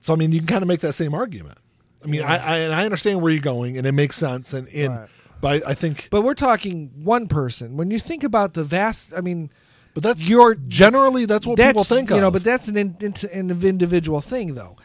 [0.00, 1.58] So I mean, you can kind of make that same argument.
[2.04, 4.52] I mean, I, I and I understand where you're going, and it makes sense.
[4.52, 5.08] And, and Right.
[5.40, 7.76] but I, I think, But we're talking one person.
[7.76, 9.50] When you think about the vast, I mean,
[9.94, 12.22] but that's You're- generally that's what that's people think you of.
[12.22, 13.14] know, but that's an, in, in,
[13.50, 14.76] an individual thing, though.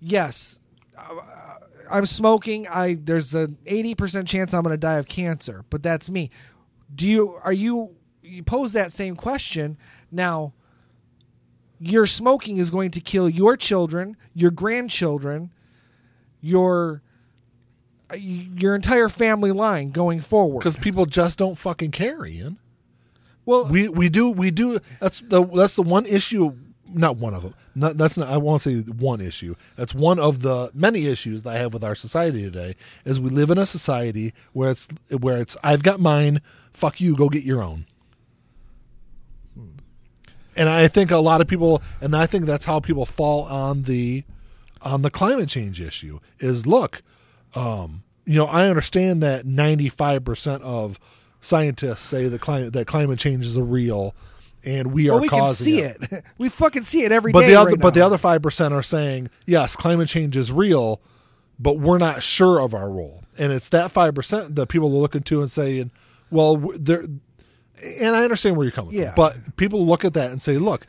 [0.00, 0.58] Yes,
[0.96, 1.02] uh,
[1.90, 2.66] I'm smoking.
[2.68, 6.30] I there's an eighty percent chance I'm going to die of cancer, but that's me.
[6.94, 7.90] Do you are you
[8.32, 9.76] you pose that same question
[10.10, 10.52] now?
[11.78, 15.50] Your smoking is going to kill your children, your grandchildren,
[16.40, 17.02] your
[18.14, 20.58] your entire family line going forward.
[20.60, 22.58] because people just don't fucking care, Ian.
[23.46, 26.52] well, we we do we do that's the that's the one issue
[26.94, 30.42] not one of them not that's not i won't say one issue that's one of
[30.42, 33.64] the many issues that i have with our society today is we live in a
[33.64, 34.86] society where it's
[35.18, 36.42] where it's i've got mine
[36.74, 37.86] fuck you go get your own
[40.56, 43.82] and i think a lot of people and i think that's how people fall on
[43.82, 44.24] the
[44.82, 47.02] on the climate change issue is look
[47.54, 50.98] um, you know, I understand that 95% of
[51.40, 54.14] scientists say that climate that climate change is a real
[54.64, 56.24] and we are well, we can causing see it.
[56.38, 57.40] we fucking see it every day.
[57.40, 61.00] But the other right but the other 5% are saying, yes, climate change is real,
[61.58, 63.24] but we're not sure of our role.
[63.36, 65.90] And it's that 5% that people are looking to and saying,
[66.30, 67.04] well, there
[67.82, 69.14] and I understand where you're coming Yeah.
[69.14, 69.16] from.
[69.16, 70.86] But people look at that and say, look,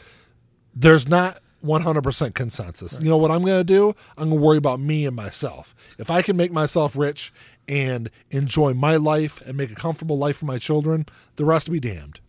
[0.75, 2.99] there's not 100% consensus.
[3.01, 3.89] You know what I'm going to do?
[4.17, 5.73] I'm going to worry about me and myself.
[5.97, 7.31] If I can make myself rich
[7.67, 11.05] and enjoy my life and make a comfortable life for my children,
[11.37, 12.19] the rest be damned.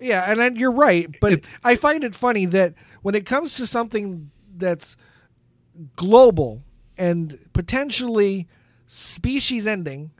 [0.00, 3.66] Yeah, and you're right, but It- I find it funny that when it comes to
[3.66, 4.96] something that's
[5.96, 6.62] global
[6.96, 8.48] and potentially
[8.86, 10.10] species ending,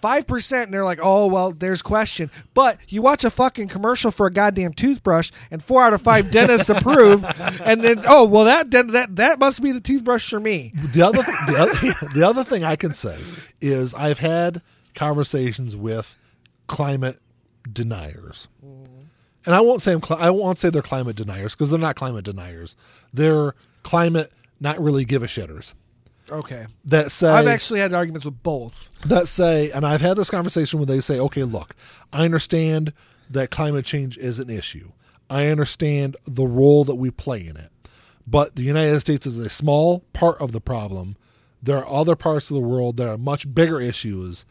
[0.00, 4.10] five percent, and they're like, "Oh well, there's question." But you watch a fucking commercial
[4.10, 7.24] for a goddamn toothbrush, and four out of five dentists approve,
[7.64, 10.72] and then oh well, that dent- that that must be the toothbrush for me.
[10.92, 13.18] The other, the other, the other thing I can say
[13.60, 14.62] is I've had
[14.94, 16.16] conversations with
[16.66, 17.18] climate
[17.70, 21.78] deniers, and I won't say I'm cli- I won't say they're climate deniers because they're
[21.78, 22.76] not climate deniers.
[23.12, 25.72] They're climate not really give a shitters
[26.30, 28.90] Okay, that say I've actually had arguments with both.
[29.06, 31.74] that say, and I've had this conversation where they say, okay, look,
[32.12, 32.92] I understand
[33.30, 34.92] that climate change is an issue.
[35.30, 37.70] I understand the role that we play in it.
[38.26, 41.16] But the United States is a small part of the problem.
[41.62, 44.44] There are other parts of the world that are much bigger issues.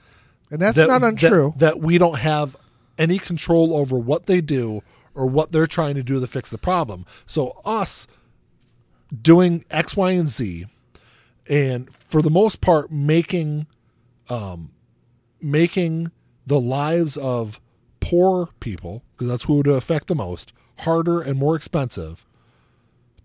[0.52, 1.54] And that's that- not that- untrue.
[1.58, 2.56] That, we don't have
[2.98, 4.82] any control over what they do
[5.14, 7.06] or what they're trying to do to fix the problem.
[7.26, 8.08] So, us
[9.22, 10.66] doing X, Y, and Z,
[11.50, 13.68] and for the most part, making
[14.30, 14.72] um,
[15.42, 16.12] making
[16.46, 17.60] the lives of
[18.00, 22.26] poor people, because that's who would affect the most, harder and more expensive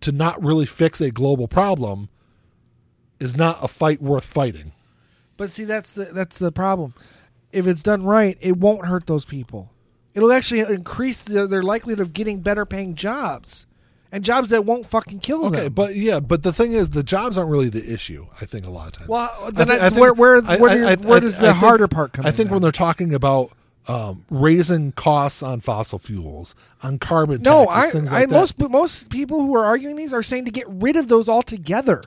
[0.01, 2.09] to not really fix a global problem
[3.21, 4.73] is not a fight worth fighting.
[5.37, 6.95] But see, that's the that's the problem.
[7.53, 9.71] If it's done right, it won't hurt those people.
[10.15, 13.67] It'll actually increase their, their likelihood of getting better paying jobs,
[14.13, 15.61] and jobs that won't fucking kill Okay, them.
[15.61, 18.27] Okay, but yeah, but the thing is, the jobs aren't really the issue.
[18.41, 19.09] I think a lot of times.
[19.09, 21.57] Well, then I- where- where- I- where I- do- I- where does I the think-
[21.59, 23.51] harder part come I in think when they're talking about
[23.89, 26.55] um, raising costs on fossil fuels,
[26.85, 28.35] on carbon no, taxes, I, things I like that.
[28.37, 32.01] most most people who are arguing these are saying to get rid of those altogether.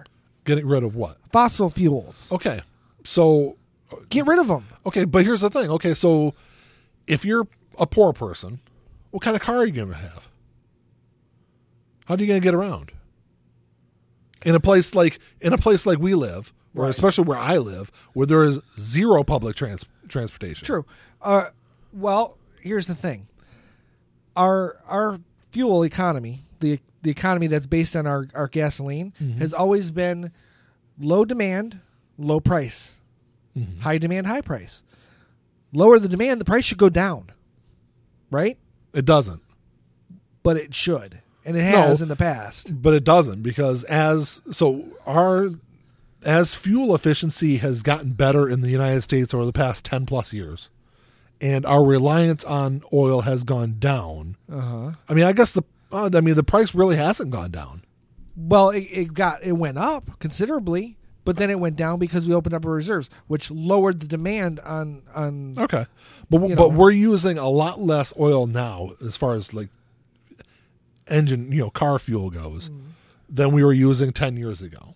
[0.45, 1.18] Getting rid of what?
[1.34, 2.62] Fossil fuels, Okay,
[3.03, 3.58] so
[4.10, 4.66] get rid of them.
[4.86, 5.70] okay, but here's the thing.
[5.70, 6.34] Okay, so
[7.08, 7.45] if you're
[7.78, 8.60] a poor person,
[9.12, 10.24] what kind of car are you going to have?
[12.06, 12.91] How are you going to get around?
[14.43, 16.89] In a place like in a place like we live, or Right.
[16.89, 20.66] especially where I live, where there is zero public trans transportation.
[20.66, 20.86] True.
[21.22, 21.49] Uh,
[21.91, 23.28] well, here's the thing.
[24.36, 25.20] Our our
[25.51, 29.39] fuel economy, the the economy that's based on our, our gasoline, Mm-hmm.
[29.39, 30.32] has always been
[30.99, 31.80] low demand,
[32.18, 32.95] low price.
[33.58, 33.80] Mm-hmm.
[33.82, 34.84] High demand, high price.
[35.74, 37.32] Lower the demand, the price should go down.
[38.32, 38.58] Right?
[38.93, 39.41] It doesn't.
[40.43, 41.20] But it should.
[41.46, 41.78] And it No.
[41.84, 42.82] has in the past.
[42.82, 45.50] but it doesn't because as so our
[46.24, 50.34] as fuel efficiency has gotten better in the United States over the past 10 plus
[50.34, 50.70] years
[51.39, 54.36] and our reliance on oil has gone down.
[54.52, 54.91] Uh-huh.
[55.08, 57.84] I mean, I guess the uh, I mean the price really hasn't gone down.
[58.36, 62.34] Well, it, it got it went up considerably, but then it went down because we
[62.34, 65.86] opened up our reserves, which lowered the demand on on Okay.
[66.30, 66.68] But but know.
[66.70, 69.70] we're using a lot less oil now as far as like
[71.08, 72.82] engine, you know, car fuel goes Mm.
[73.30, 74.95] than we were using 10 years ago.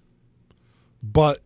[1.01, 1.39] But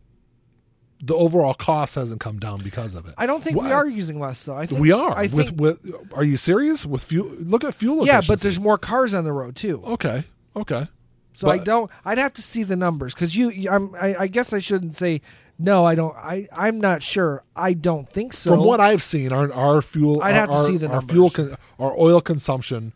[1.02, 3.14] the overall cost hasn't come down because of it.
[3.18, 4.54] I don't think we Wha- are using less though.
[4.56, 5.94] I think we are I with think, with.
[6.14, 7.30] Are you serious with fuel?
[7.38, 8.06] Look at fuel.
[8.06, 9.82] yeah, but there's more cars on the road too.
[9.84, 10.24] okay,
[10.56, 10.88] okay.
[11.36, 11.90] So I don't.
[12.04, 13.68] I'd have to see the numbers because you.
[13.70, 13.94] I'm.
[13.96, 15.20] I, I guess I shouldn't say
[15.58, 15.84] no.
[15.84, 16.14] I don't.
[16.16, 16.48] I.
[16.52, 17.42] I'm not sure.
[17.56, 18.50] I don't think so.
[18.50, 20.22] From what I've seen, our our fuel.
[20.22, 21.10] I'd have to our, see the numbers.
[21.10, 21.30] our fuel.
[21.30, 22.92] Con, our oil consumption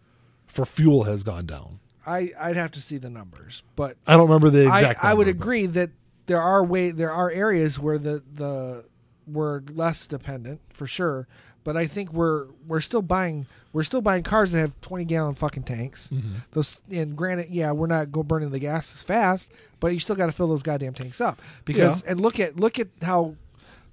[0.48, 1.78] for fuel has gone down.
[2.06, 2.32] I.
[2.38, 4.78] I'd have to see the numbers, but I don't remember the I.
[4.80, 5.04] exact.
[5.04, 5.90] I would number, but- agree that
[6.26, 6.90] there are way.
[6.90, 8.84] There are areas where the the
[9.26, 11.26] we're less dependent for sure.
[11.64, 13.44] But I think we're we're still buying
[13.74, 16.08] we're still buying cars that have twenty gallon fucking tanks.
[16.10, 16.36] Mm-hmm.
[16.52, 20.16] Those and granted, yeah, we're not go burning the gas as fast, but you still
[20.16, 22.12] got to fill those goddamn tanks up because Yeah.
[22.12, 23.34] and look at look at how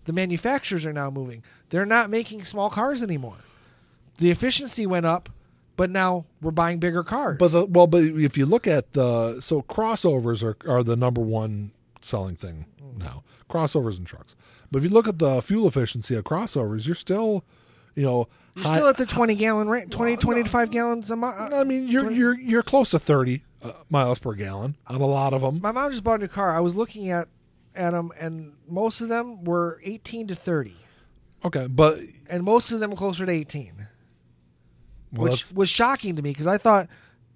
[0.06, 1.44] the manufacturers are now moving.
[1.70, 3.38] They're not making small cars anymore.
[4.20, 5.28] The efficiency went up,
[5.76, 7.38] but now we're buying bigger cars.
[7.40, 11.22] But the, well, but if you look at the so crossovers are are the number
[11.22, 11.72] one
[12.02, 12.66] selling thing
[12.98, 13.24] now.
[13.50, 14.36] Crossovers and trucks.
[14.72, 17.44] But if you look at the fuel efficiency of crossovers, you're still,
[17.94, 21.54] you know, you're high- still at the 20 gallon rate, 20 25 gallons a month.
[21.54, 25.34] I mean, you're you're you're close to thirty uh, miles per gallon on a lot
[25.34, 25.60] of them.
[25.62, 26.52] My mom just bought a new car.
[26.52, 27.28] I was looking at
[27.76, 30.76] at them, and most of them were 18 to 30,
[31.44, 32.00] Okay, but
[32.30, 33.88] and most of them were closer to 18,
[35.16, 36.88] well, which was shocking to me because I thought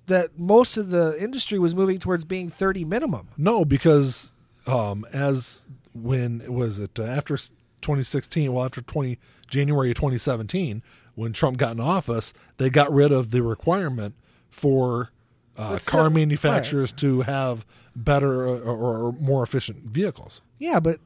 [0.08, 3.30] that most of the industry was moving towards being 30 minimum.
[3.38, 4.34] no, because
[4.68, 8.52] um, as when was it uh, after 2016?
[8.52, 9.18] Well, after 20
[9.48, 10.82] January of 2017,
[11.16, 14.16] when Trump got in office, they got rid of the requirement
[14.50, 15.12] for
[15.58, 17.66] uh, car manufacturers to have
[17.96, 20.42] better uh, or, or more efficient vehicles.
[20.58, 21.00] Yeah, but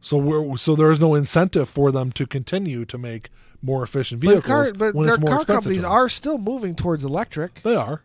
[0.00, 3.30] So we're, so there is no incentive for them to continue to make
[3.64, 6.74] more efficient but, vehicles car, but when their it's more car companies are still moving
[6.74, 7.62] towards electric.
[7.62, 8.02] They are.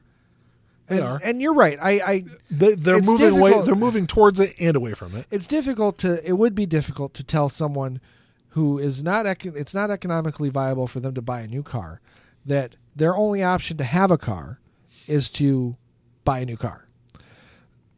[0.87, 1.21] They and, are.
[1.23, 1.77] and you're right.
[1.81, 3.61] I, I They, they're It's moving away.
[3.63, 5.27] They're moving towards it and away from it.
[5.29, 8.01] it's difficult to it would be difficult to tell someone
[8.49, 12.01] who is not it's not economically viable for them to buy a new car
[12.45, 14.59] that their only option to have a car
[15.07, 15.75] is to
[16.23, 16.87] buy a new car.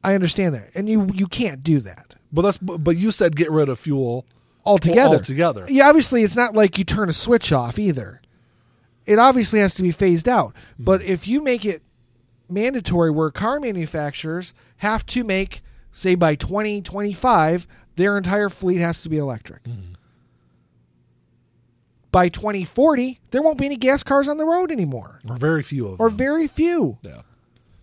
[0.03, 0.72] I understand that.
[0.76, 2.57] And you you can't do that But that's.
[2.57, 4.26] But you said get rid of fuel
[4.66, 5.18] altogether.
[5.18, 5.66] Altogether.
[5.70, 8.22] Yeah, obviously it's not like you turn a switch off either.
[9.05, 10.53] It obviously has to be phased out.
[10.78, 10.84] Hmm.
[10.84, 11.82] But if you make it
[12.49, 15.62] mandatory where car manufacturers have to make
[15.93, 19.66] say by 2025 their entire fleet has to be electric.
[19.66, 19.93] Hmm.
[22.12, 25.88] By 2040 there won't be any gas cars on the road anymore or very few
[25.88, 26.18] of or them.
[26.18, 26.97] very few.
[27.01, 27.22] yeah.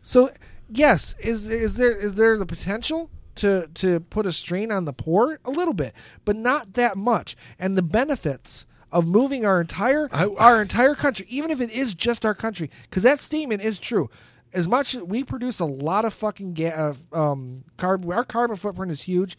[0.02, 0.30] So
[0.70, 4.92] yes, is is there is there the potential to to put a strain on the
[4.92, 5.92] poor a little bit,
[6.24, 7.36] but not that much.
[7.58, 11.94] And the benefits of moving our entire I- our entire country, even if it is
[11.94, 14.08] just our country, because that statement is true.
[14.54, 18.56] As much as we produce a lot of fucking ga- uh, um, carbon, our carbon
[18.56, 19.36] footprint is huge,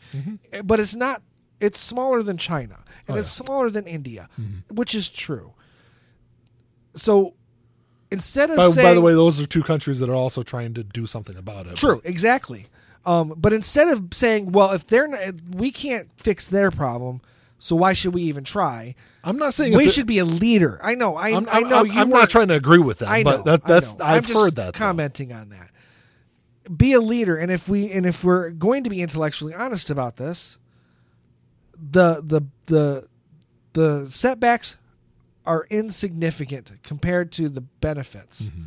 [0.53, 1.23] eh, but it's not.
[1.59, 3.11] It's smaller than China, and Mm-hmm.
[3.13, 3.33] Oh, it's yeah.
[3.41, 3.45] Mm-hmm.
[3.45, 4.29] smaller than India,
[4.69, 5.53] which is true.
[6.95, 7.33] So
[8.11, 10.73] instead of By, saying, by the way, those are two countries that are also trying
[10.75, 11.75] to do something about it.
[11.75, 12.67] True, exactly.
[13.09, 15.19] Um, but instead of saying, "Well, if they're not,
[15.51, 17.21] we can't fix their problem,
[17.57, 18.93] so why should we even try?"
[19.23, 20.79] I'm not saying we a- should be a leader.
[20.83, 21.15] I know.
[21.15, 21.91] I, I'm, I know I'm.
[21.97, 23.41] I'm weren't- trying to agree with that, I know.
[23.43, 24.73] but that, I that's I'm just heard that.
[24.73, 24.77] though.
[24.77, 25.69] Commenting on that.
[26.75, 30.17] Be a leader, and if we and if we're going to be intellectually honest about
[30.17, 30.59] this,
[31.73, 33.07] the the the
[33.73, 34.75] the setbacks
[35.45, 38.63] are insignificant compared to the benefits Mm-hmm.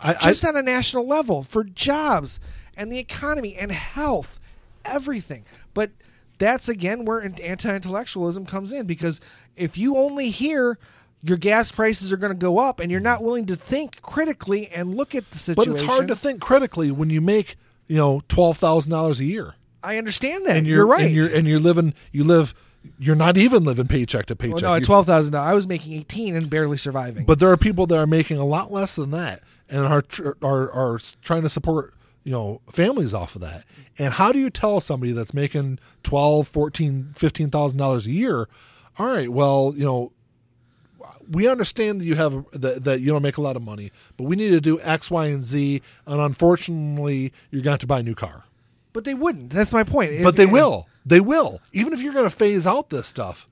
[0.00, 2.38] I, I, just on a national level for jobs
[2.78, 4.40] and the economy and health,
[4.84, 5.44] everything.
[5.74, 5.90] But
[6.38, 9.20] that's again where anti intellectualism comes in because
[9.56, 10.78] if you only hear
[11.22, 14.68] your gas prices are going to go up and you're not willing to think critically
[14.68, 15.72] and look at the situation.
[15.72, 17.56] but it's hard to think critically when you make
[17.88, 19.54] you know twelve thousand dollars a year.
[19.82, 20.56] I understand that.
[20.56, 21.06] and you're, you're, right.
[21.06, 22.54] and you're and you're living you live
[22.96, 24.62] you're not even living paycheck to paycheck.
[24.62, 27.24] Well, no, at twelve thousand dollars, I was making eighteen and barely surviving.
[27.24, 30.30] But there are people that are making a lot less than that and are tr-
[30.40, 31.94] are are trying to support
[32.24, 33.64] you know families off of that.
[33.98, 38.48] And how do you tell somebody that's making twelve, fourteen, fifteen thousand dollars a year?
[38.98, 40.12] All right, well, you know,
[41.30, 44.24] we understand that you have that, that you don't make a lot of money, but
[44.24, 47.86] we need to do X, Y, and Z, and unfortunately, you're going to have to
[47.86, 48.44] buy a new car.
[48.92, 49.50] but they wouldn't.
[49.50, 50.22] That's my point.
[50.22, 50.88] But If- they will.
[51.06, 51.60] They will.
[51.72, 53.48] Even if you're going to phase out this stuff.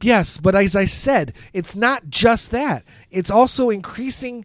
[0.00, 2.84] Yes, but as I said, it's not just that.
[3.10, 4.44] It's also increasing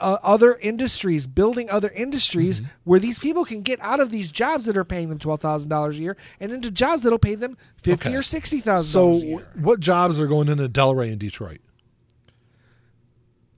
[0.00, 2.70] uh, other industries, building other industries Mm-hmm.
[2.84, 5.68] where these people can get out of these jobs that are paying them twelve thousand
[5.68, 8.16] dollars a year and into jobs that'll pay them fifty Okay.
[8.16, 11.60] or sixty thousand So, a what jobs are going into Delray and Detroit?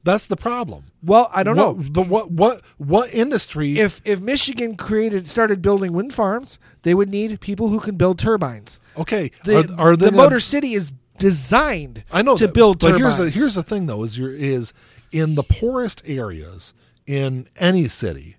[0.05, 0.86] That's the problem.
[1.05, 1.74] Well, I don't know.
[1.74, 3.78] What, the, what what what industry?
[3.78, 8.18] If if Michigan created started building wind farms, they would need people who can build
[8.18, 8.80] turbines.
[8.97, 12.93] okay, The, are, are the Motor City is designed I know to that, build but
[12.99, 13.16] turbines.
[13.16, 14.72] here's the, here's the thing though is your is
[15.12, 16.74] in the poorest areas
[17.06, 18.36] in any city,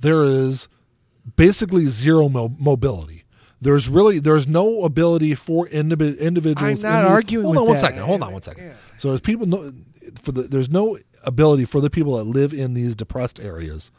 [0.00, 0.68] there is
[1.36, 3.24] basically zero mo- mobility.
[3.60, 6.84] There's really there's no ability for individ- individuals.
[6.84, 7.80] I'm not in the- arguing Hold on one that.
[7.80, 8.02] second.
[8.02, 8.64] Hold on one second.
[8.64, 8.72] Yeah.
[8.98, 9.72] So there's people no,
[10.20, 13.90] for the there's no ability for the people that live in these depressed areas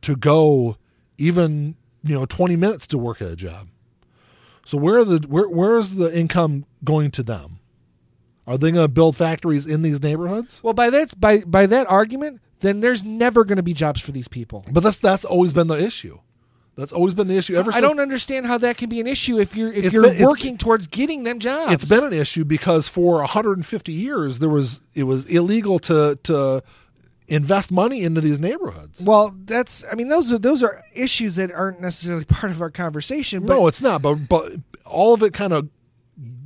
[0.00, 0.76] to go
[1.18, 3.68] even you know 20 minutes to work at a job.
[4.64, 7.60] So where are the where where is the income going to them?
[8.46, 10.60] Are they going to build factories in these neighborhoods?
[10.62, 14.12] well, by that by by that argument, then there's never going to be jobs for
[14.12, 14.64] these people.
[14.70, 16.18] But that's that's always been the issue.
[16.74, 17.76] That's always been the issue ever since.
[17.76, 17.90] I since.
[17.90, 20.86] don't understand how that can be an issue if you're if you're been- working towards
[20.86, 21.72] getting them jobs.
[21.72, 26.62] It's been an issue because for 150 years there was it was illegal to to
[27.28, 29.02] invest money into these neighborhoods.
[29.02, 29.34] well.
[29.44, 33.44] That's I mean those are those are issues that aren't necessarily part of our conversation.
[33.44, 34.00] No, it's not.
[34.02, 34.52] But but
[34.86, 35.68] all of it kind of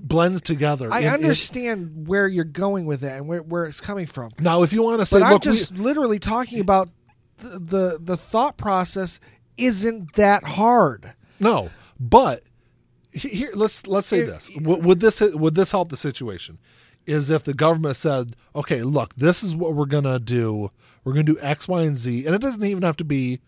[0.07, 0.93] blends together.
[0.93, 4.31] I in- in- understand where you're going with that and where, where it's coming from.
[4.39, 6.89] now, if you want to say, But I'm look, we- just literally talking about
[7.39, 9.21] the, the the thought process
[9.57, 11.13] isn't that hard.
[11.41, 12.43] No, but
[13.13, 16.59] here let's let's say this: would, would this would this help the situation?
[17.07, 20.71] Is if the government said, "Okay, look, this is what we're gonna do.
[21.05, 23.41] We're gonna do X, Y, and Z," and it doesn't even have to be,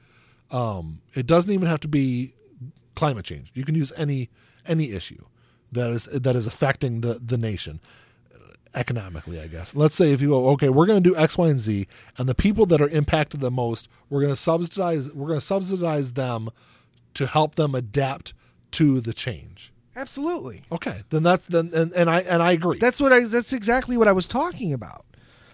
[0.51, 2.35] um, it doesn't even have to be
[2.95, 3.51] climate change.
[3.55, 4.29] You can use any
[4.67, 5.25] any issue
[5.73, 7.81] that is that is affecting the the nation
[8.35, 9.75] uh, economically, I guess.
[9.75, 12.29] Let's say if you go, okay, we're going to do X, Y, and Z, and
[12.29, 15.13] the people that are impacted the most, we're going to subsidize.
[15.13, 16.51] We're going to subsidize them
[17.15, 18.35] to help them adapt
[18.73, 19.73] to the change.
[19.97, 20.63] Absolutely.
[20.71, 22.79] Okay, then that's then and, and I and I agree.
[22.79, 23.25] That's what I.
[23.25, 25.05] That's exactly what I was talking about.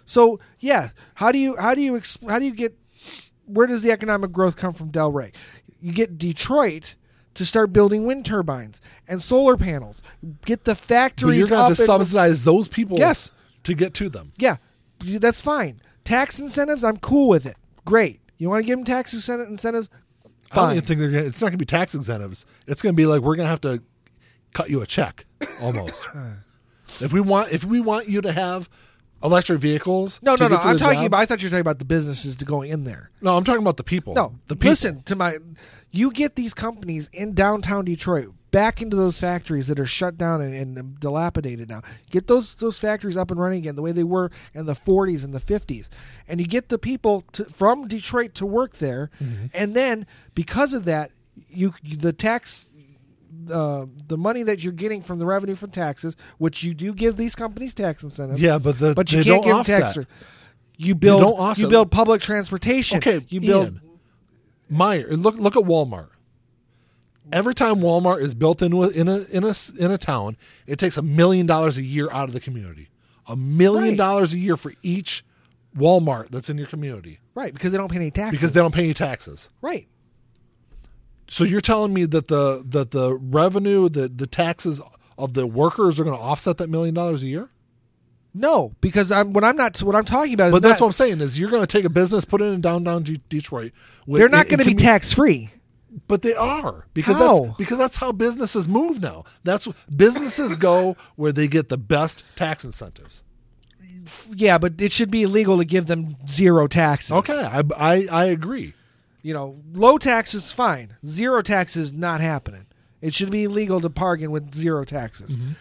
[0.04, 2.76] So yeah, how do you how do you how do you get
[3.46, 5.32] where does the economic growth come from Delray?
[5.80, 6.94] You get Detroit
[7.34, 10.02] to start building wind turbines and solar panels.
[10.44, 11.30] Get the factories.
[11.32, 13.30] but you're going to subsidize those people Yes.
[13.64, 14.32] to get to them.
[14.36, 14.56] Yeah,
[15.00, 15.80] that's fine.
[16.04, 17.56] Tax incentives, I'm cool with it.
[17.84, 18.20] Great.
[18.38, 19.88] You want to give them tax incent- incentives?
[20.50, 22.46] I don't even think they're gonna, it's not going to be tax incentives.
[22.66, 23.82] It's going to be like we're going to have to
[24.52, 25.24] cut you a check
[25.60, 26.06] almost.
[27.00, 28.68] if we want if we want you to have
[29.22, 30.20] electric vehicles.
[30.22, 30.56] No, no, no.
[30.56, 31.20] I'm talking jobs- about.
[31.22, 33.10] I thought you were talking about the businesses to going in there.
[33.20, 34.14] No, I'm talking about the people.
[34.14, 34.70] No, the people.
[34.70, 35.38] listen to my.
[35.96, 40.40] You get these companies in downtown Detroit back into those factories that are shut down
[40.40, 41.82] and, and dilapidated now.
[42.10, 45.24] Get those those factories up and running again the way they were in the 40s
[45.24, 45.88] and the 50s,
[46.28, 49.46] and you get the people to, from Detroit to work there, Mm-hmm.
[49.54, 51.10] and then because of that,
[51.48, 52.66] you the tax.
[53.50, 57.16] Uh, the money that you're getting from the revenue from taxes, which you do give
[57.16, 59.94] these companies tax incentives, Yeah, but the but you they can't don't give offset.
[59.96, 60.06] tax.
[60.76, 61.62] You build offset.
[61.64, 62.98] you build public transportation.
[62.98, 63.80] Okay, you build Ian,
[64.68, 66.08] Meyer, look look at Walmart.
[67.32, 70.36] Every time Walmart is built a, in a in a in a town,
[70.66, 72.88] it takes a million dollars a year out of the community.
[73.26, 73.96] A million Right.
[73.96, 75.24] dollars a year for each
[75.76, 78.30] Walmart that's in your community right because they don't pay any taxes.
[78.38, 79.48] because they don't pay any taxes.
[79.62, 79.88] right.
[81.26, 84.80] So you're telling me that the that the revenue, the the taxes
[85.16, 87.48] of the workers are going to offset that million dollars a year?
[88.36, 90.88] No, because I'm what I'm not what I'm talking about is But that's not- what
[90.88, 93.72] I'm saying is you're going to take a business, put it in downtown G- Detroit.
[94.06, 95.50] with- they're not in- in going to be tax free.
[96.08, 97.44] But they are because How?
[97.44, 99.22] that's because that's how businesses move now.
[99.44, 103.22] That's businesses go where they get the best tax incentives.
[104.34, 107.12] Yeah, but it should be illegal to give them zero taxes.
[107.12, 108.74] Okay, I I, I agree.
[109.22, 110.96] you know, low taxes fine.
[111.06, 112.66] Zero taxes not happening.
[113.00, 115.36] It should be illegal to bargain with zero taxes.
[115.36, 115.52] Mm-hmm.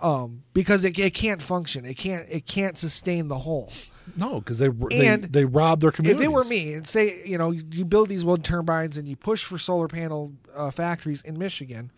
[0.00, 1.84] Um, because it, it can't function.
[1.84, 3.72] It can't it can't sustain the whole.
[4.16, 6.22] No, because they, they they rob their community.
[6.24, 9.16] If it were me, and say you know you build these wind turbines and you
[9.16, 11.90] push for solar panel uh, factories in Michigan,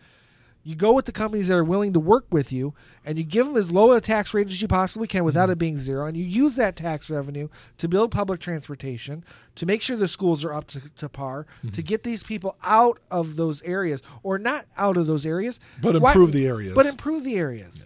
[0.63, 2.73] You go with the companies that are willing to work with you,
[3.05, 5.51] and you give them as low a tax rate as you possibly can without Mm-hmm.
[5.51, 7.47] it being zero, and you use that tax revenue
[7.77, 9.23] to build public transportation,
[9.55, 11.69] to make sure the schools are up to, to par, Mm-hmm.
[11.75, 15.99] to get these people out of those areas, or not out of those areas, But
[16.01, 16.73] Why- improve the areas.
[16.75, 17.85] But improve the areas.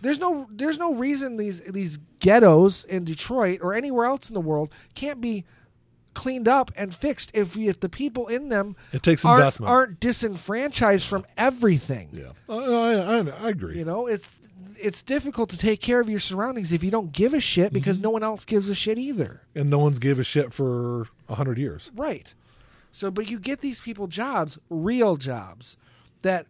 [0.00, 4.40] There's no there's no reason these these ghettos in Detroit or anywhere else in the
[4.40, 5.44] world can't be
[6.14, 9.70] cleaned up and fixed if we, if the people in them It takes aren't, investment.
[9.70, 12.08] aren't disenfranchised from everything.
[12.12, 13.78] Yeah, I, I, I agree.
[13.78, 14.30] You know, it's
[14.80, 17.96] it's difficult to take care of your surroundings if you don't give a shit because
[17.98, 18.04] Mm-hmm.
[18.04, 19.42] no one else gives a shit either.
[19.54, 21.90] and no one's gave a shit for a hundred years.
[21.94, 22.34] Right.
[22.92, 25.76] So, but you get these people jobs, real jobs,
[26.22, 26.46] that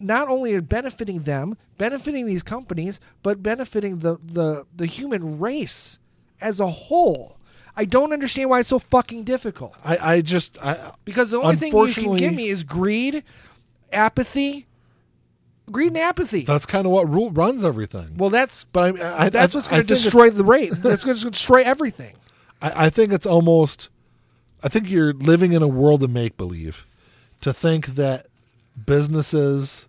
[0.00, 5.98] not only are benefiting them, benefiting these companies, but benefiting the the the human race
[6.40, 7.36] as a whole.
[7.76, 9.74] I don't understand why it's so fucking difficult.
[9.84, 13.22] I, I just, I, Because the only thing you can give me is greed,
[13.92, 14.66] apathy,
[15.70, 16.42] greed and apathy.
[16.42, 18.16] that's kind of what rule runs everything.
[18.16, 20.72] well, that's but I, I, that's what's going to destroy the rate.
[20.76, 22.14] That's going to destroy everything.
[22.60, 23.88] I, I think it's almost.
[24.60, 26.84] I think you're living in a world of make believe,
[27.42, 28.26] to think that
[28.86, 29.86] businesses,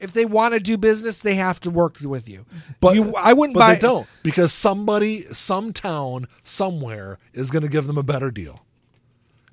[0.00, 2.44] If they want to do business, they have to work with you.
[2.80, 3.74] but you, I wouldn't but buy.
[3.74, 8.64] they don't because somebody, some town, somewhere is going to give them a better deal,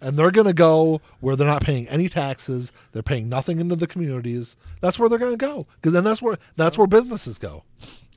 [0.02, 2.72] and they're going to go where they're not paying any taxes.
[2.92, 4.58] They're paying nothing into the communities.
[4.82, 7.64] That's where they're going to go because then that's where that's where businesses go.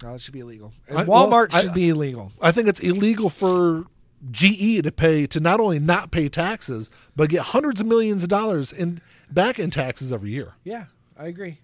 [0.03, 0.73] No, it should be illegal.
[0.89, 2.33] And I- well, Walmart I- should be illegal.
[2.41, 3.85] I think it's illegal for
[4.31, 8.29] GE to pay to not only not pay taxes but get hundreds of millions of
[8.31, 10.55] dollars in back in taxes every year.
[10.65, 10.87] Yeah,
[11.19, 11.59] I agree.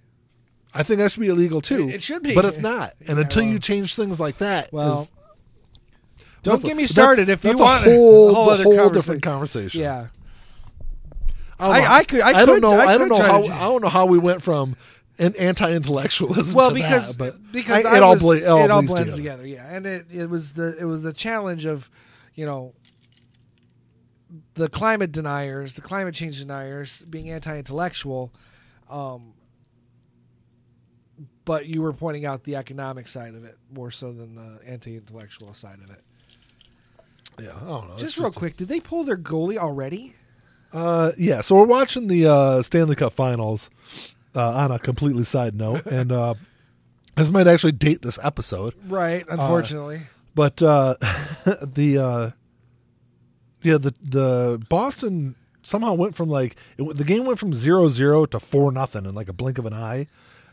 [0.72, 1.88] I think that should be illegal too.
[1.88, 2.34] It- it should be.
[2.34, 2.94] but it's not.
[3.08, 5.12] And until well- you change things like that, Well, is-
[6.42, 8.62] Don't that's get me that's- started if you that's want a whole, a whole other
[8.62, 8.94] whole conversation.
[8.94, 9.80] different conversation.
[9.80, 10.06] Yeah,
[11.58, 11.86] I, don't I- know.
[11.94, 12.70] I could- don't know.
[12.80, 13.42] I I, don't know how.
[13.42, 14.76] I don't know how we went from
[15.18, 16.54] an anti-intellectualism.
[16.54, 18.70] well to because that, but because I- I it all was- ble- it all, it
[18.70, 19.42] all blends together.
[19.42, 19.46] together.
[19.46, 21.90] Yeah, and it it was the it was the challenge of
[22.34, 22.72] you know
[24.54, 28.32] the climate deniers, the climate change deniers being anti-intellectual.
[28.88, 29.34] Um,
[31.44, 35.54] but you were pointing out the economic side of it more so than the anti-intellectual
[35.54, 36.02] side of it.
[37.40, 37.96] Yeah, I don't know.
[37.96, 40.14] Just real quick, did they pull their goalie already?
[40.72, 43.70] Uh, yeah, so we're watching the uh, Stanley Cup Finals
[44.36, 46.34] uh, on a completely side note, and uh,
[47.16, 50.02] this might actually date this episode, Right, unfortunately.
[50.34, 50.94] but uh,
[51.62, 52.30] the uh,
[53.62, 58.24] yeah the the Boston somehow went from like it, the game went from zero zero
[58.26, 60.06] to four nothing in like a blink of an eye,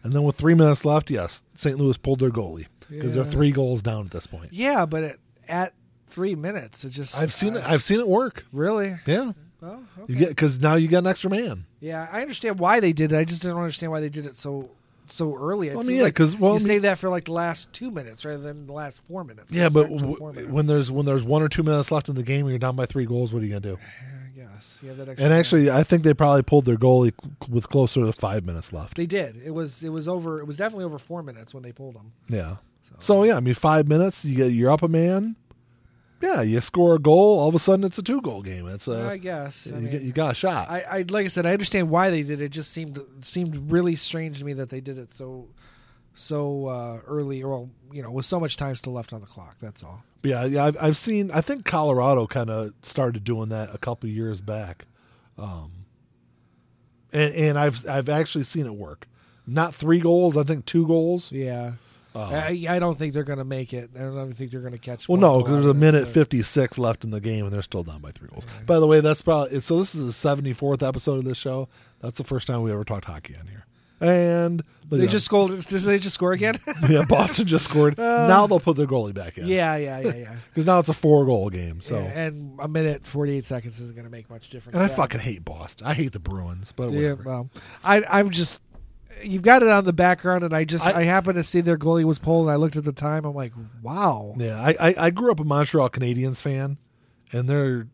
[0.07, 1.77] and then with three minutes left, yes, St.
[1.77, 3.23] Louis pulled their goalie because Yeah.
[3.23, 4.51] they're three goals down at this point.
[4.53, 5.73] yeah, but it, at
[6.09, 7.65] three minutes, it just I've seen uh, it.
[7.69, 8.45] I've seen it work.
[8.51, 8.95] Really?
[9.05, 10.13] Yeah, Well, okay.
[10.13, 11.65] you get because now you got an extra man.
[11.79, 13.17] yeah, I understand why they did it.
[13.17, 14.69] I just don't understand why they did it so
[15.09, 15.69] so early.
[15.69, 17.31] Well, I mean, yeah, like 'cause, well, you I mean- save that for like the
[17.31, 19.53] last two minutes rather than the last four minutes.
[19.53, 20.53] Yeah, but not until four w- minutes.
[20.53, 22.75] when there's when there's one or two minutes left in the game and you're down
[22.75, 23.79] by three goals, what are you gonna do?
[24.53, 27.13] Guess you have that extra And actually, I think they probably pulled their goalie
[27.49, 28.97] with closer to five minutes left.
[28.97, 29.41] they did.
[29.43, 30.39] It was it was over.
[30.39, 32.13] It was definitely over four minutes when they pulled them.
[32.27, 32.57] Yeah.
[32.99, 35.35] So yeah, I mean, five minutes, you get you're up a man.
[36.19, 37.37] Yeah, you score a goal.
[37.39, 38.67] All of a sudden, it's a two goal game.
[38.67, 39.67] It's a I guess.
[39.67, 40.69] I you mean, get you got a shot.
[40.69, 42.45] I, I like I said, I understand why they did it.
[42.45, 45.47] It just seemed seemed really strange to me that they did it so
[46.17, 49.27] so uh, early, or well, you know, with so much time still left on the
[49.27, 49.55] clock.
[49.61, 50.03] That's all.
[50.21, 51.29] But yeah, yeah, I've, I've seen.
[51.31, 54.85] I think Colorado kind of started doing that a couple years back,
[55.37, 55.85] um,
[57.13, 59.07] and and I've I've actually seen it work.
[59.45, 60.35] Not three goals.
[60.35, 61.31] I think two goals.
[61.31, 61.73] Yeah.
[62.15, 63.91] Uh, I, I don't think they're going to make it.
[63.95, 65.07] I don't think they're going to catch.
[65.07, 67.83] Well, no, because there's a minute but- 56 left in the game, and they're still
[67.83, 68.47] down by three goals.
[68.65, 69.77] By the way, that's probably so.
[69.77, 71.69] This is the 74th episode of this show.
[71.99, 73.66] That's the first time we ever talked hockey on here.
[73.99, 75.51] And They just scored.
[75.65, 76.59] Did they just score again?
[76.89, 77.97] yeah, Boston just scored.
[78.07, 79.47] Um, now they'll put their goalie back in.
[79.47, 80.35] Yeah, yeah, yeah, yeah.
[80.49, 81.81] because now it's a four goal game.
[81.81, 84.75] So, Yeah, and a minute forty eight seconds isn't going to make much difference.
[84.75, 84.95] and I Yeah.
[84.95, 85.87] fucking hate Boston.
[85.87, 87.23] I hate the Bruins, but Yeah, whatever.
[87.23, 87.49] well,
[87.83, 88.59] I I'm just
[89.23, 91.77] you've got it on the background, and I just I, I- happened to see their
[91.77, 93.25] goalie was pulled, and I looked at the time.
[93.25, 94.35] I'm like, wow.
[94.37, 96.77] Yeah, I, I I grew up a Montreal Canadiens fan,
[97.33, 97.87] and their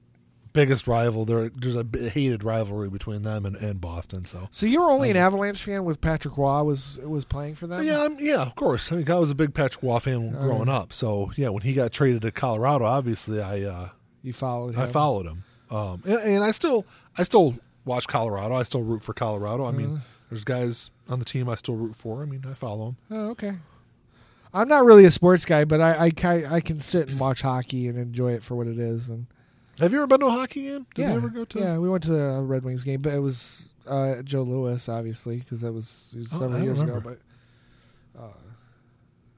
[0.54, 1.26] biggest rival.
[1.26, 4.26] There, there's a hated rivalry between them and, and Boston.
[4.26, 4.48] So.
[4.52, 7.84] So you were only an Avalanche fan with Patrick Roy was was playing for them.
[7.84, 8.92] Yeah, I'm, yeah, of course.
[8.92, 10.94] I mean, I was a big Patrick Roy fan growing up.
[10.94, 13.90] So yeah, when he got traded to Colorado, obviously I uh,
[14.22, 14.76] you followed.
[14.76, 14.82] Him.
[14.82, 16.86] I followed him, um, and, and I still
[17.18, 18.56] I still watch Colorado.
[18.56, 19.66] I still root for Colorado.
[19.66, 22.22] I mean, there's guys on the team I still root for.
[22.22, 22.98] I mean, I follow them.
[23.12, 23.56] Oh, okay.
[24.54, 27.88] I'm not really a sports guy, but I I, I can sit and watch hockey
[27.88, 29.26] and enjoy it for what it is, and
[29.80, 30.86] Have you ever been to a hockey game?
[30.96, 31.60] Did yeah, you ever go to?
[31.60, 35.38] yeah, we went to a Red Wings game, but it was uh, Joe Louis, obviously,
[35.38, 37.10] because that was, it was Oh, several years remember.
[37.10, 37.18] ago.
[38.16, 38.28] But uh,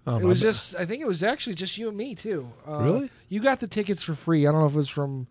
[0.07, 0.47] Oh, it was bad.
[0.49, 2.47] just, I think it was actually just you and me too.
[2.67, 3.09] Uh, Really?
[3.29, 4.45] You got the tickets for free.
[4.45, 5.25] I don't know if it was from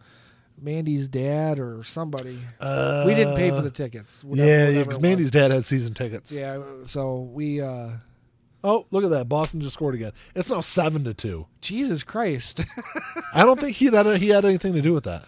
[0.61, 2.39] Mandy's dad or somebody.
[2.59, 4.25] Uh, we didn't pay for the tickets.
[4.25, 6.33] whatever- yeah, because Mandy's dad had season tickets.
[6.33, 7.61] Yeah, so we.
[8.67, 9.29] Oh, look at that!
[9.29, 10.13] Boston just scored again.
[10.35, 11.47] It's now seven to two.
[11.61, 12.63] Jesus Christ!
[13.35, 15.27] I don't think he had he had anything to do with that.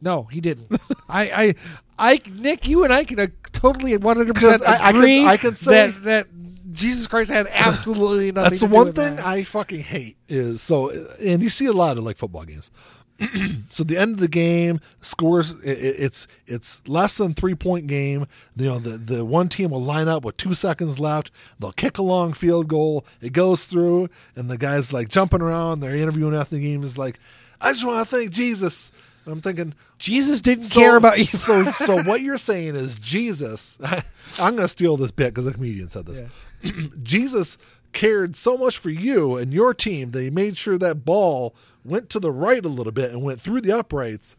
[0.00, 0.80] no, he didn't.
[1.08, 1.54] I, I,
[1.98, 5.36] I, Nick, you and I can uh, totally one hundred percent I- I agree I
[5.36, 6.26] could say- that that
[6.72, 8.58] Jesus Christ had absolutely nothing.
[8.58, 8.94] To do with that.
[8.94, 9.26] That's the one thing that.
[9.26, 12.70] I fucking hate is so, and you see a lot of like football games.
[13.70, 17.86] so the end of the game scores i- i- it's it's less than three point
[17.88, 18.26] game.
[18.56, 21.30] You know the the one team will line up with two seconds left.
[21.58, 23.04] They'll kick a long field goal.
[23.20, 25.80] It goes through, and the guys like jumping around.
[25.80, 26.84] They're interviewing after the game.
[26.84, 27.18] Is like,
[27.60, 28.92] I just want to thank Jesus.
[29.24, 31.26] And I'm thinking, Jesus didn't so, care about you.
[31.26, 33.78] so, so what you're saying is Jesus.
[34.38, 36.22] I'm going to steal this bit because a comedian said this.
[37.02, 37.58] Jesus
[37.92, 41.54] cared so much for you and your team that he made sure that ball
[41.88, 44.36] went to the right a little bit and went through the uprights,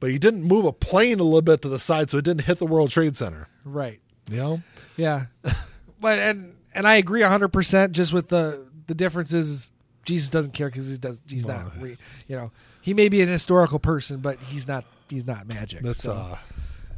[0.00, 2.42] but he didn't move a plane a little bit to the side so it didn't
[2.44, 3.48] hit the World Trade Center.
[3.64, 4.00] right.
[4.30, 4.62] You know?
[4.96, 5.26] Yeah,
[6.00, 7.92] but and and I agree hundred percent.
[7.92, 9.70] Just with the the difference is
[10.04, 11.20] Jesus doesn't care because he does.
[11.28, 11.82] He's Well, not.
[11.82, 11.96] Re,
[12.28, 14.84] you know, he may be an historical person, but he's not.
[15.08, 15.82] He's not magic.
[15.82, 16.38] That's So uh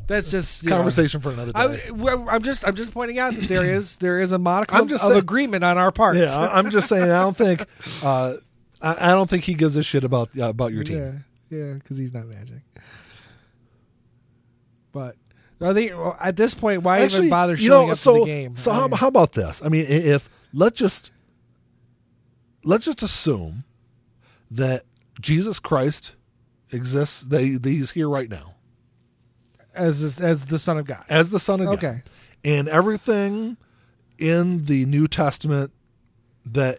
[0.06, 1.90] that's just you know, conversation for another I, day.
[1.90, 4.82] well, I'm just I'm just pointing out that there is there is a modicum I'm
[4.82, 6.16] of, just of saying- agreement on our part.
[6.16, 7.04] yeah, I- I'm just saying.
[7.10, 7.64] I don't think.
[8.02, 8.34] Uh,
[8.80, 11.24] I, I don't think he gives a shit about uh, about your team.
[11.50, 12.62] Yeah, yeah, because he's not magic.
[14.92, 15.16] But
[15.60, 16.82] are they at this point?
[16.82, 18.56] Why even bother you showing know, up so, to the game?
[18.56, 19.62] So how, how about this?
[19.64, 21.10] I mean, if let's just
[22.62, 23.64] let's just assume
[24.50, 24.84] that
[25.20, 26.12] Jesus Christ
[26.70, 27.22] exists.
[27.22, 28.54] They that he's here right now
[29.74, 31.04] as as the Son of God?
[31.08, 31.76] as the Son of God.
[31.76, 32.02] Okay.
[32.44, 33.56] and everything
[34.18, 35.72] in the New Testament
[36.46, 36.78] that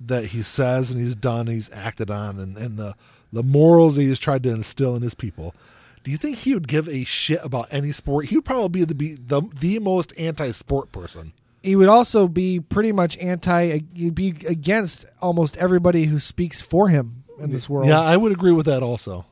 [0.00, 2.94] that he says and he's done, he's acted on, and, and the
[3.32, 5.54] the morals that he's tried to instill in his people.
[6.02, 8.26] Do you think he would give a shit about any sport?
[8.26, 11.32] He would probably be the be the, the most anti-sport person.
[11.62, 16.62] he would also be pretty much anti uh, he'd be against almost everybody who speaks
[16.62, 19.26] for him in this world Yeah, I would agree with that also.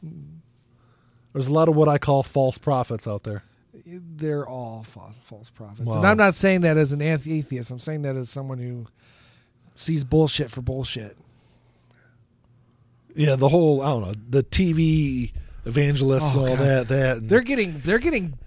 [1.32, 3.44] There's a lot of what I call false prophets out there.
[3.86, 5.96] they're all false, false prophets Wow.
[5.98, 8.86] and i'm not saying that as an atheist i'm saying that as someone who
[9.78, 11.16] sees bullshit for bullshit
[13.14, 15.32] Yeah, the whole I don't know the TV
[15.64, 16.66] evangelists Oh, and all God.
[16.66, 16.88] that.
[16.88, 18.38] That and they're getting they're getting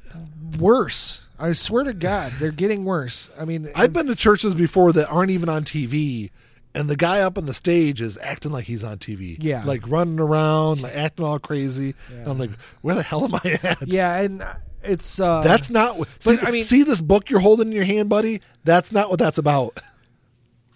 [0.60, 4.92] worse i swear to god they're getting worse i mean I've been to churches before
[4.94, 6.30] that aren't even on TV,
[6.76, 9.38] and the guy up on the stage is acting like he's on TV.
[9.40, 9.64] Yeah.
[9.66, 11.96] like running around, like acting all crazy.
[12.14, 12.30] Yeah.
[12.30, 12.52] I'm like,
[12.82, 13.88] where the hell am I at?
[13.88, 14.44] yeah and
[14.84, 15.96] it's uh That's not.
[16.20, 18.42] see, But, I mean- see this book you're holding in your hand, buddy.
[18.66, 19.80] That's not what that's about.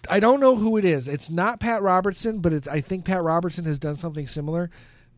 [0.08, 1.08] I don't know who it is.
[1.08, 4.70] It's not Pat Robertson, but I think Pat Robertson has done something similar.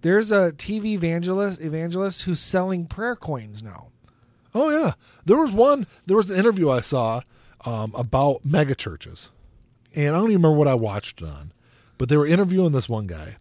[0.02, 3.88] There's a TV evangelist evangelist who's selling prayer coins now.
[4.54, 4.92] Oh yeah,
[5.24, 5.86] there was one.
[6.06, 7.22] There was an interview I saw
[7.64, 9.28] um, about mega churches,
[9.94, 11.52] and I don't even remember what I watched it on,
[11.98, 13.36] but they were interviewing this one guy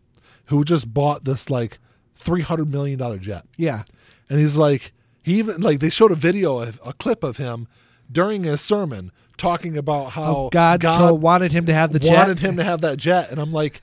[0.45, 1.77] who just bought this like
[2.15, 3.83] three hundred million dollar jet, Yeah,
[4.29, 4.91] and he's like,
[5.23, 7.67] he even like they showed a video, of, a clip of him
[8.11, 11.99] during his sermon talking about oh, how oh, God, told- wanted him to have the
[11.99, 12.13] jet.
[12.13, 13.81] wanted him to have that jet, and I'm like,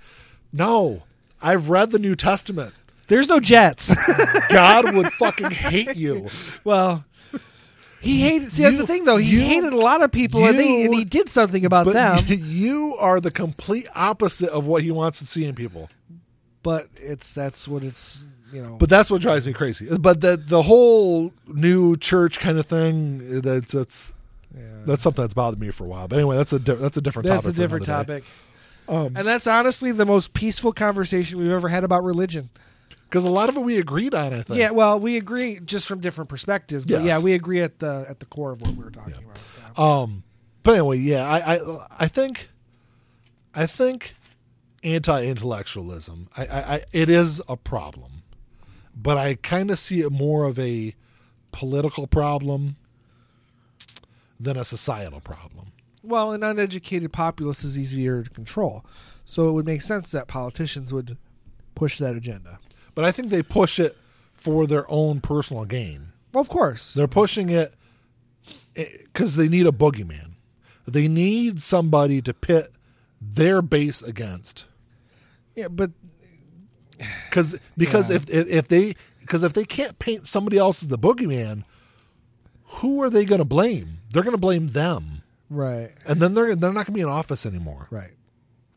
[0.52, 1.04] no,
[1.40, 2.74] I've read the New Testament.
[3.08, 3.94] There's no jets.
[4.50, 6.28] God would fucking hate you.
[6.64, 7.04] well,
[8.00, 8.52] he hated.
[8.52, 9.16] See, that's the thing, though.
[9.16, 12.24] He you- hated a lot of people, and, he, and he did something about them.
[12.28, 15.88] you are the complete opposite of what he wants to see in people.
[16.62, 18.76] but it's that's what it's you know.
[18.78, 19.88] But that's what drives me crazy.
[19.98, 24.14] But the the whole new church kind of thing that's that's
[24.56, 24.62] yeah.
[24.86, 26.06] that's something that's bothered me for a while.
[26.08, 27.56] But anyway, that's a di- that's a different that's topic.
[27.56, 28.20] That's a different for another day.
[28.20, 28.24] topic,
[28.88, 32.50] Um, and that's honestly the most peaceful conversation we've ever had about religion.
[33.08, 34.32] because a lot of it we agreed on.
[34.32, 34.58] I think.
[34.58, 37.04] Yeah, well, we agree just from different perspectives, but Yes.
[37.04, 39.38] yeah, we agree at the at the core of what we were talking about.
[39.76, 40.02] Yeah.
[40.02, 40.22] Um,
[40.62, 42.48] but anyway, yeah, I, I, I think,
[43.54, 44.14] I think,
[44.82, 48.13] anti-intellectualism, I, I, I it is a problem,
[48.96, 50.94] but I kind of see it more of a
[51.52, 52.76] political problem
[54.38, 55.72] than a societal problem.
[56.02, 58.84] Well, an uneducated populace is easier to control,
[59.24, 61.16] so it would make sense that politicians would
[61.74, 62.58] push that agenda.
[62.94, 63.96] But I think they push it
[64.34, 66.12] for their own personal gain.
[66.32, 67.74] Well, of course, They're pushing it
[68.76, 70.32] eh, because they need a boogeyman.
[70.86, 72.72] They need somebody to pit
[73.20, 74.66] their base against.
[75.54, 75.92] yeah, but
[77.30, 78.16] Cuz because Yeah.
[78.16, 81.64] if, if if they because if they can't paint somebody else as the boogeyman,
[82.64, 83.98] who are they going to blame?
[84.12, 85.22] They're going to blame them.
[85.50, 85.92] Right.
[86.06, 87.86] And then they're they're not going to be in office anymore.
[87.90, 88.12] Right.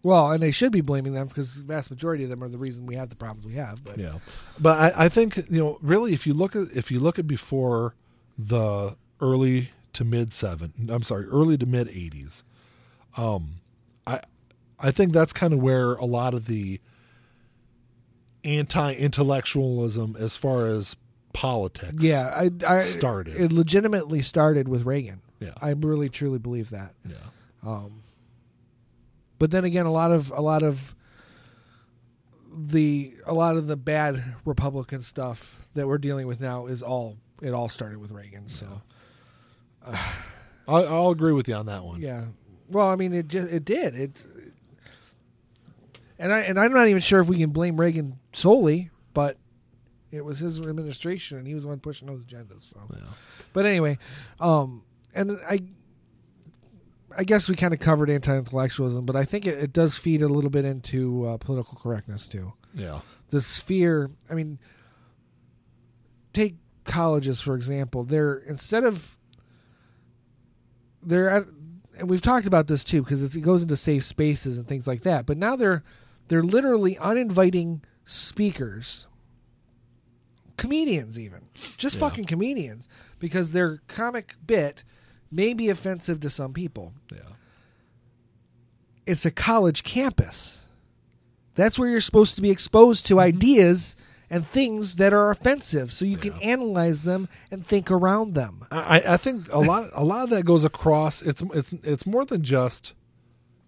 [0.03, 2.57] Well, and they should be blaming them because the vast majority of them are the
[2.57, 3.84] reason we have the problems we have.
[3.84, 4.19] But Yeah,
[4.59, 7.28] but I, I think you know really if you look at if you look at
[7.28, 7.95] before
[8.38, 12.43] the early to mid seven, I'm sorry, early to mid eighties,
[13.17, 13.55] um,
[14.05, 14.21] I
[14.80, 16.80] I think that's kind of where a lot of the
[18.48, 20.95] anti-intellectualism as far as
[21.34, 21.98] politics.
[22.00, 23.36] yeah, I, I Started.
[23.36, 25.22] It legitimately started with Reagan.
[25.39, 25.54] Yeah.
[25.62, 26.93] I really truly believe that.
[27.08, 27.16] yeah,
[27.64, 28.02] Um,
[29.38, 30.95] but then again, a lot of a lot of
[32.52, 37.18] the a lot of the bad Republican stuff that we're dealing with now is all
[37.43, 38.48] it all started with Reagan.
[38.50, 38.82] So
[39.86, 40.04] I,
[40.68, 42.02] I'll agree with you on that one.
[42.02, 42.24] yeah,
[42.68, 44.26] well, I mean, it just it did it,
[46.20, 49.38] and I and I'm not even sure if we can blame Reagan solely, but
[50.11, 52.61] it was his administration and he was the one pushing those agendas.
[52.61, 52.80] So.
[52.93, 52.99] Yeah.
[53.53, 53.97] But anyway,
[54.39, 55.59] um, and I,
[57.18, 60.28] I guess we kind of covered anti-intellectualism, but I think it, it does feed a
[60.28, 62.53] little bit into uh, political correctness too.
[62.74, 64.09] yeah, This fear.
[64.30, 64.59] I mean,
[66.34, 66.55] take
[66.86, 68.03] colleges for example.
[68.03, 69.18] They're instead of
[71.03, 71.43] they're at,
[71.97, 75.03] and we've talked about this too because it goes into safe spaces and things like
[75.03, 75.26] that.
[75.26, 75.84] But now they're
[76.28, 79.07] they're literally uninviting speakers,
[80.57, 81.41] comedians even,
[81.78, 82.01] just Yeah.
[82.01, 82.88] fucking comedians,
[83.19, 84.84] because their comic bit
[85.32, 86.93] may be offensive to some people.
[87.11, 87.19] yeah,
[89.05, 90.65] It's a college campus.
[91.55, 93.21] That's where you're supposed to be exposed to mm-hmm.
[93.28, 93.95] ideas
[94.30, 98.65] and things that are offensive, so you can analyze them and think around them.
[98.69, 101.21] I, I think a lot a lot of that goes across.
[101.21, 102.93] It's it's it's more than just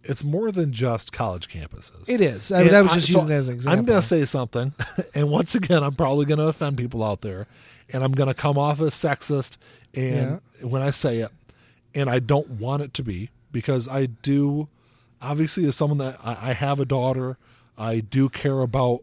[0.03, 2.07] it's more than just college campuses.
[2.07, 2.51] It is.
[2.51, 3.79] I, And that was I- just so using it as an example.
[3.79, 4.73] I'm going to say something,
[5.15, 7.47] and once again, I'm probably going to offend people out there,
[7.91, 9.57] and I'm going to come off as sexist.
[9.93, 11.31] And when I say it,
[11.95, 14.67] and I don't want it to be, because I do,
[15.21, 17.37] obviously, as someone that I, I have a daughter,
[17.77, 19.01] I do care about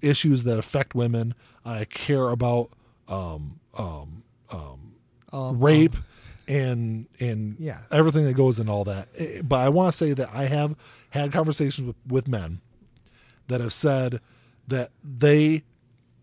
[0.00, 1.34] issues that affect women.
[1.64, 2.70] I care about
[3.08, 4.92] um, um, um,
[5.32, 5.96] Um, rape
[6.48, 7.78] and and Yeah.
[7.90, 9.08] everything that goes in all that.
[9.18, 10.76] Eh, But I want to say that I have
[11.10, 12.60] had conversations with, with men
[13.48, 14.20] that have said
[14.68, 15.62] that they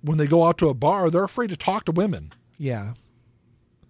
[0.01, 2.93] when they go out to a bar, they're afraid to talk to women yeah.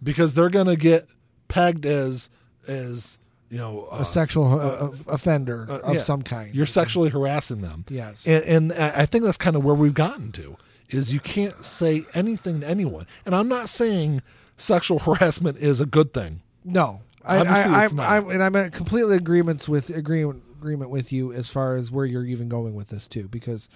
[0.02, 1.08] because they're going to get
[1.48, 2.30] pegged as
[2.68, 3.18] as
[3.50, 6.02] you know a sexual uh, offender uh, of yeah.
[6.02, 6.54] some kind.
[6.56, 7.86] You're sexually harassing them.
[7.90, 8.26] Yes.
[8.28, 10.58] And, and I I think that's kind of where we've gotten to
[10.90, 13.08] is you can't say anything to anyone.
[13.26, 14.22] And I'm not saying
[14.58, 16.41] sexual harassment is a good thing.
[16.64, 18.10] No, I, I, not.
[18.10, 22.06] I'm, and I'm in completely agreements with agreement agreement with you as far as where
[22.06, 23.68] you're even going with this too, because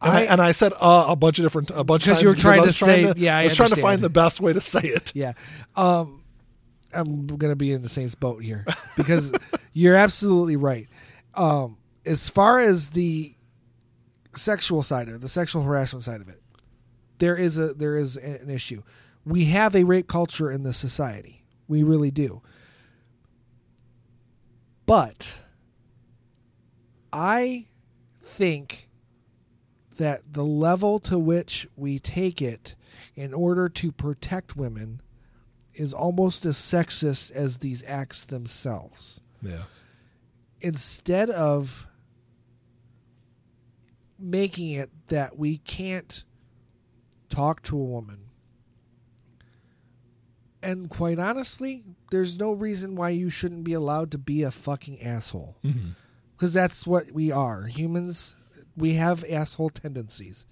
[0.00, 2.22] And I, and I said uh, a bunch of different a bunch of Because times
[2.22, 4.08] you were trying to trying say- to, yeah, I I was trying to find the
[4.10, 5.12] best way to say it.
[5.14, 5.32] yeah,
[5.76, 6.22] um,
[6.94, 8.64] I'm gonna be in the same boat here
[8.96, 9.30] because
[9.74, 10.88] you're absolutely right.
[11.34, 11.76] Um,
[12.06, 13.34] as far as the
[14.34, 16.40] sexual side of it, the sexual harassment side of it,
[17.18, 18.82] there is a there is an issue.
[19.30, 21.44] We have a rape culture in this society.
[21.68, 22.42] We really do.
[24.86, 25.40] But
[27.12, 27.66] I
[28.24, 28.88] think
[29.98, 32.74] that the level to which we take it
[33.14, 35.00] in order to protect women
[35.74, 39.20] is almost as sexist as these acts themselves.
[39.40, 39.64] Yeah.
[40.60, 41.86] Instead of
[44.18, 46.24] making it that we can't
[47.28, 48.29] talk to a woman.
[50.62, 55.00] And quite honestly, there's no reason why you shouldn't be allowed to be a fucking
[55.02, 55.56] asshole.
[55.64, 55.90] Mm-hmm.
[56.36, 57.62] Because that's what we are.
[57.64, 58.34] Humans,
[58.76, 60.46] we have asshole tendencies.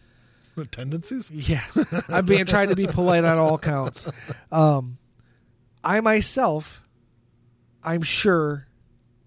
[0.73, 1.31] Tendencies?
[1.31, 1.63] Yeah,
[2.09, 4.09] I'm being trying to be polite on all counts.
[4.51, 4.99] Um,
[5.85, 6.83] I myself,
[7.85, 8.67] I'm sure,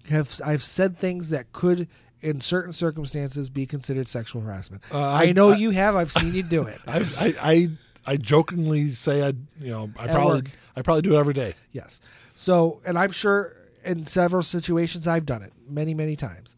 [0.10, 1.88] have I've said things that could,
[2.20, 4.84] in certain circumstances, be considered sexual harassment.
[4.92, 5.96] Uh, I, I- know I- you have.
[5.96, 6.80] I've seen you do it.
[6.88, 7.70] I, I
[8.06, 9.28] I jokingly say I
[9.60, 10.50] you know I At probably work.
[10.76, 11.54] I probably do it every day.
[11.72, 12.00] Yes.
[12.34, 16.56] So, and I'm sure in several situations I've done it many, many times.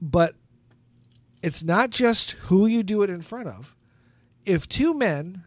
[0.00, 0.34] But
[1.42, 3.76] it's not just who you do it in front of.
[4.44, 5.44] If two men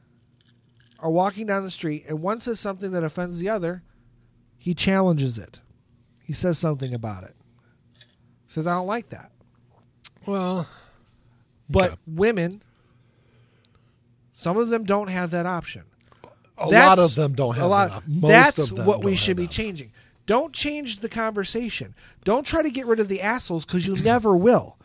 [0.99, 3.83] are walking down the street and one says something that offends the other,
[4.57, 5.59] he challenges it.
[6.23, 7.35] He says something about it.
[8.47, 9.31] Says, I don't like that.
[10.25, 10.67] Well,
[11.69, 12.01] But Okay.
[12.07, 12.61] women,
[14.33, 15.83] some of them don't have that option.
[16.57, 18.03] a That's- lot of them don't have a lot.
[18.07, 18.55] that.
[18.55, 19.91] That's what we should be changing.
[20.25, 21.95] Don't change the conversation.
[22.23, 24.77] Don't try to get rid of the assholes because you never will.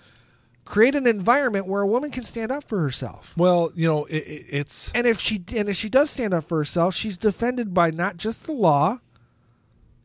[0.65, 3.33] create an environment where a woman can stand up for herself.
[3.39, 6.45] Well, you know, it, it, it's And if she and if she does stand up
[6.47, 8.99] for herself, she's defended by not just the law.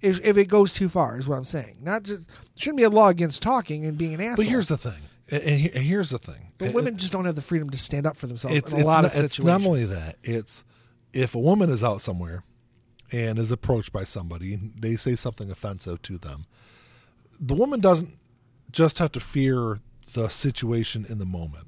[0.02, 1.78] If, if it goes too far, is what I'm saying.
[1.82, 4.36] Not just shouldn't be a law against talking and being an asshole.
[4.38, 5.02] But here's the thing,
[5.42, 6.52] and, here's the thing.
[6.58, 8.78] But It- women just don't have the freedom to stand up for themselves it's, in
[8.78, 9.64] a it's lot not, of it's situations.
[9.64, 10.18] not only that.
[10.24, 10.64] It's
[11.14, 12.44] if a woman is out somewhere
[13.12, 16.46] and is approached by somebody and they say something offensive to them,
[17.40, 18.18] the woman doesn't
[18.72, 19.80] just have to fear
[20.14, 21.68] the situation in the moment.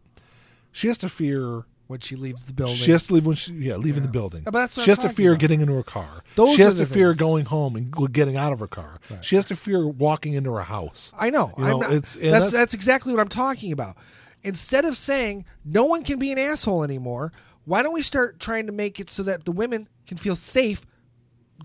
[0.71, 1.63] She has to fear.
[1.87, 2.75] When she leaves the building.
[2.75, 4.07] She has to leave when she yeah leaving Yeah.
[4.07, 4.41] the building.
[4.43, 5.41] But that's she I'm has to fear about.
[5.41, 6.23] getting into her car.
[6.35, 7.19] Those she has to fear things.
[7.19, 8.99] going home and getting out of her car.
[9.21, 11.11] She has to fear walking into her house.
[11.17, 11.53] I know.
[11.57, 13.97] You know, not- it's- that's, that's- that's exactly what I'm talking about.
[14.43, 17.31] Instead of saying no one can be an asshole anymore,
[17.65, 20.85] why don't we start trying to make it so that the women can feel safe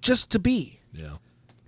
[0.01, 1.17] just to be Yeah.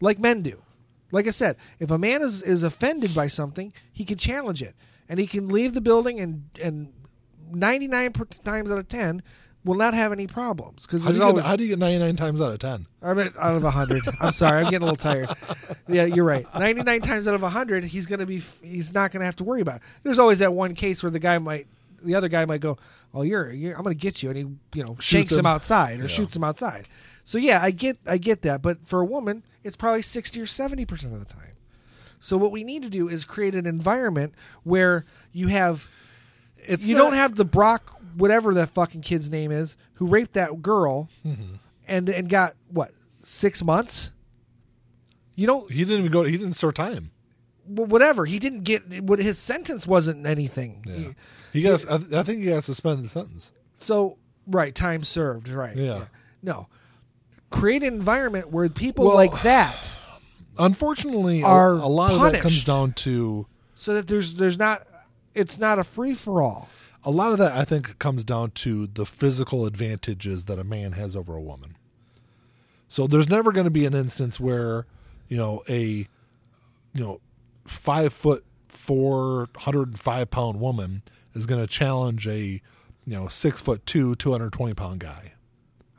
[0.01, 0.63] like men do?
[1.11, 4.75] Like I said, if a man is, is offended by something, he can challenge it,
[5.09, 6.95] and he can leave the building, and and
[7.55, 8.13] 99
[8.45, 9.23] times out of 10
[9.65, 11.79] will not have any problems because How do, you always get, how do you get
[11.79, 12.87] 99 times out of 10?
[13.03, 14.03] I'm at out of hundred.
[14.21, 15.29] I'm sorry, I'm getting a little tired.
[15.89, 16.47] Yeah, you're right.
[16.55, 18.43] Ninety nine times out of hundred, he's gonna be.
[18.63, 19.77] He's not gonna have to worry about.
[19.77, 19.83] It.
[20.03, 21.67] There's always that one case where the guy might,
[22.03, 22.79] the other guy might go,
[23.13, 25.41] "Oh, you're, you're I'm gonna get you," and he, you know, shanks him.
[25.41, 25.47] him.
[25.47, 26.09] outside or Yeah.
[26.09, 26.89] shoots him outside.
[27.25, 28.63] So yeah, I get, I get that.
[28.63, 31.53] But for a woman, it's probably sixty or seventy percent of the time.
[32.21, 35.89] So what we need to do is create an environment where you have
[36.69, 40.35] It's you not- don't have the Brock whatever that fucking kid's name is who raped
[40.35, 41.55] that girl Mm-hmm.
[41.89, 42.93] and and got what
[43.23, 44.13] six months.
[45.35, 46.25] You don't He didn't even go.
[46.25, 47.11] He didn't serve time.
[47.67, 49.03] whatever he didn't get.
[49.03, 50.85] What his sentence wasn't anything.
[50.87, 50.95] Yeah.
[50.97, 51.15] He-
[51.55, 51.85] He got.
[51.91, 53.51] I, I think he got suspended sentence.
[53.75, 55.49] so right, time served.
[55.49, 55.77] Right.
[55.77, 56.07] Yeah.
[56.43, 56.69] No.
[57.51, 59.97] Create an environment where people Well- like that,
[60.59, 64.87] Unfortunately, Are a, lot of that comes down to so that there's there's not.
[65.35, 66.69] It's not a free for all.
[67.05, 67.53] a lot of that.
[67.53, 71.77] I think comes down to the physical advantages that a man has over a woman.
[72.89, 74.87] So there's never going to be an instance where,
[75.29, 76.07] you know, a,
[76.95, 77.21] you know,
[77.67, 81.03] five foot four, hundred and five pound woman
[81.35, 82.61] is going to challenge a, you
[83.07, 85.33] know, six foot two, two hundred twenty pound guy.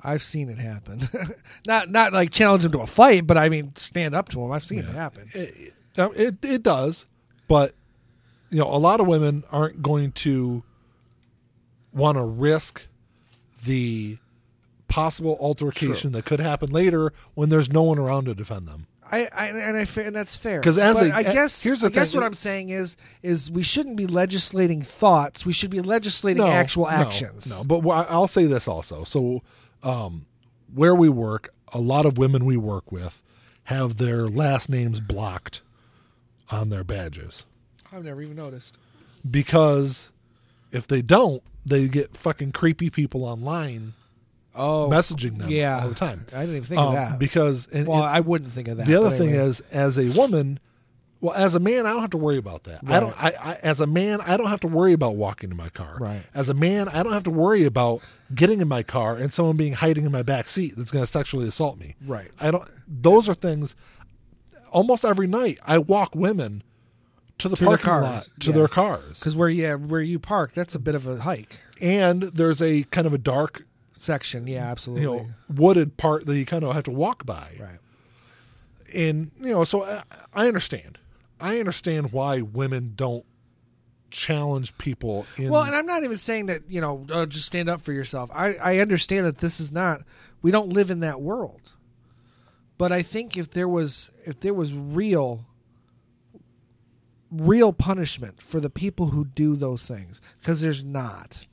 [0.03, 1.09] I've seen it happen.
[1.67, 4.51] not not like challenge him to a fight, but I mean stand up to him.
[4.51, 5.29] I've seen it happen.
[5.34, 7.07] It, um, it it does,
[7.47, 7.73] but
[8.54, 10.64] you know, a lot of women aren't going to
[11.91, 12.86] want to risk
[13.66, 14.20] the
[14.88, 18.86] possible altercation that could happen later when there's no one around to defend them.
[19.12, 21.89] I, I and I and that's fair 'Cause as a- I guess here's the I
[21.89, 25.47] guess what I'm saying is is we shouldn't be legislating thoughts.
[25.47, 27.49] We should be legislating actual no, actions.
[27.49, 29.04] No, but I'll say this also.
[29.04, 29.41] So,
[29.82, 30.28] um,
[30.74, 33.22] where we work, a lot of women we work with
[33.66, 35.64] have their last names blocked
[36.49, 37.45] on their badges
[37.93, 38.75] I've never even noticed.
[39.29, 40.11] because
[40.71, 43.93] if they don't, they get fucking creepy people online
[44.55, 46.25] Oh, messaging them yeah, all the time.
[46.31, 47.17] I didn't even think Um, of that.
[47.19, 48.85] because and, well, and I wouldn't think of that.
[48.85, 49.45] the other thing anyway.
[49.45, 50.59] is, as a woman,
[51.21, 52.81] well, as a man, I don't have to worry about that.
[52.85, 53.15] I don't.
[53.23, 55.97] I, I as a man, I don't have to worry about walking in my car.
[55.99, 56.21] Right.
[56.35, 58.01] As a man, I don't have to worry about
[58.35, 61.09] getting in my car and someone being hiding in my back seat that's going to
[61.11, 61.95] sexually assault me.
[62.05, 62.29] Right.
[62.39, 62.69] I don't.
[62.87, 63.75] Those are things.
[64.71, 66.61] Almost every night, I walk women
[67.39, 68.55] to the To parking cars, lot to yeah.
[68.55, 72.23] their cars, because where yeah where you park, that's a bit of a hike and
[72.23, 73.65] there's a kind of a dark,
[73.97, 74.47] section.
[74.47, 75.03] Yeah, absolutely.
[75.03, 77.51] you know, wooded part that you kind of have to walk by.
[77.59, 77.79] right.
[78.93, 80.03] and you know so I,
[80.34, 80.99] I understand
[81.39, 83.25] i understand why women don't
[84.13, 87.67] challenge people in Well, and I'm not even saying that you know uh, just stand
[87.67, 88.29] up for yourself.
[88.34, 90.03] I I understand that this is not
[90.41, 91.71] we don't live in that world,
[92.77, 95.45] but I think if there was if there was real
[97.34, 101.47] real punishment for the people who do those things because there's not.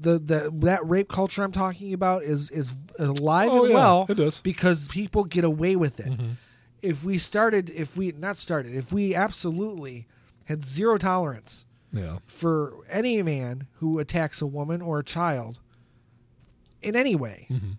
[0.00, 4.06] The, the that rape culture I'm talking about is is alive Oh, and yeah, well
[4.08, 4.40] it is.
[4.40, 6.06] because people get away with it.
[6.06, 6.30] Mm-hmm.
[6.82, 10.06] If we started, if we not started, if we absolutely
[10.44, 15.58] had zero tolerance yeah for any man who attacks a woman or a child
[16.82, 17.46] in any way.
[17.50, 17.70] Mm-hmm.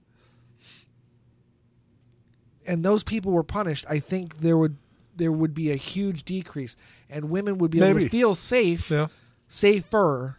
[2.65, 4.77] And those people were punished, I think there would
[5.15, 6.75] there would be a huge decrease
[7.09, 8.03] and women would be able Maybe.
[8.05, 9.07] to feel safe, yeah
[9.49, 10.37] safer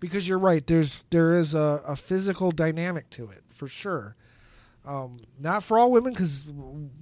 [0.00, 4.16] because you're right, there's there is a, a physical dynamic to it for sure.
[4.84, 6.44] Um, not for all women because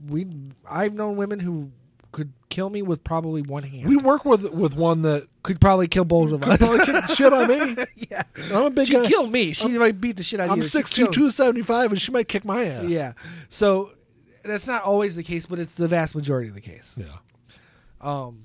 [0.06, 0.26] we
[0.68, 1.70] I've known women who
[2.12, 3.88] could kill me with probably one hand.
[3.88, 6.58] we work with with one that could probably kill both of us.
[6.58, 7.76] probably kick shit on me
[8.10, 8.22] yeah.
[8.52, 9.52] i'm a big She'd guy kill me.
[9.52, 10.62] She might beat the shit out of me.
[10.62, 10.68] i'm.
[10.68, 13.12] She'd 6'2", kill- 275 and she might kick my ass Yeah.
[13.48, 13.92] So
[14.44, 16.96] that's not always the case, but it's the vast majority of the case.
[16.98, 17.06] yeah
[18.00, 18.44] Um,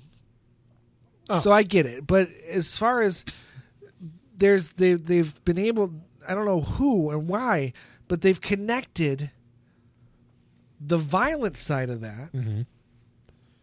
[1.28, 1.40] Oh.
[1.40, 3.26] So I get it, but as far as
[4.38, 5.92] there's they they've been able,
[6.28, 7.74] I don't know who and why,
[8.08, 9.32] but they've connected
[10.80, 12.30] the violent side of that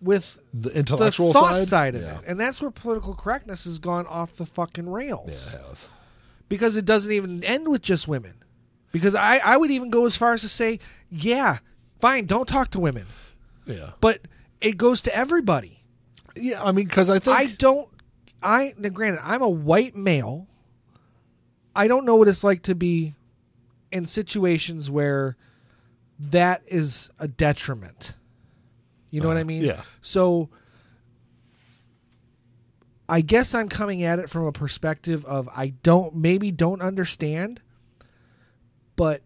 [0.00, 2.18] with The the intellectual thought side, side, of yeah.
[2.18, 5.88] it, and that's where political correctness has gone off the fucking rails Yeah, it has.
[6.48, 8.34] because it doesn't even end with just women.
[8.90, 10.80] Because I, I would even go as far as to say,
[11.10, 11.58] yeah,
[12.02, 13.06] fine, don't talk to women,
[13.64, 14.20] Yeah, but
[14.60, 15.82] it goes to everybody.
[16.36, 16.62] yeah.
[16.62, 17.88] I mean, because I think I don't.
[18.42, 20.48] I now granted, I'm a white male.
[21.74, 23.14] I don't know what it's like to be
[23.90, 25.36] in situations where
[26.18, 28.14] that is a detriment.
[29.10, 29.46] You know what I uh-huh.
[29.46, 29.62] mean?
[29.62, 29.82] yeah.
[30.00, 30.50] So
[33.08, 37.60] I guess I'm coming at it from a perspective of I don't maybe don't understand,
[38.96, 39.22] but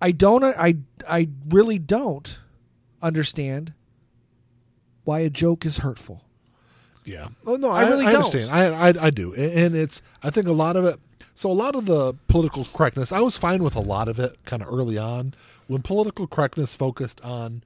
[0.00, 0.76] I don't uh, I
[1.08, 2.38] I really don't
[3.02, 3.72] understand
[5.04, 6.22] why a joke is hurtful.
[7.04, 7.28] Yeah.
[7.46, 8.24] Oh no, I I, really I don't.
[8.24, 8.50] understand.
[8.50, 10.98] I, I I do, and and it's I think a lot of it.
[11.34, 14.36] So a lot of the political correctness, I was fine with a lot of it,
[14.44, 15.34] kind of early on,
[15.66, 17.64] when political correctness focused on,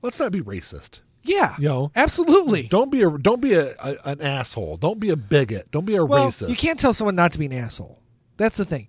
[0.00, 1.00] let's not be racist.
[1.24, 1.54] Yeah.
[1.58, 2.64] You know, Absolutely.
[2.64, 4.76] don't be a don't be a, a an asshole.
[4.76, 5.70] Don't be a bigot.
[5.70, 6.48] Don't be a well, racist.
[6.48, 7.98] you can't tell someone not to be an asshole.
[8.36, 8.88] That's the thing.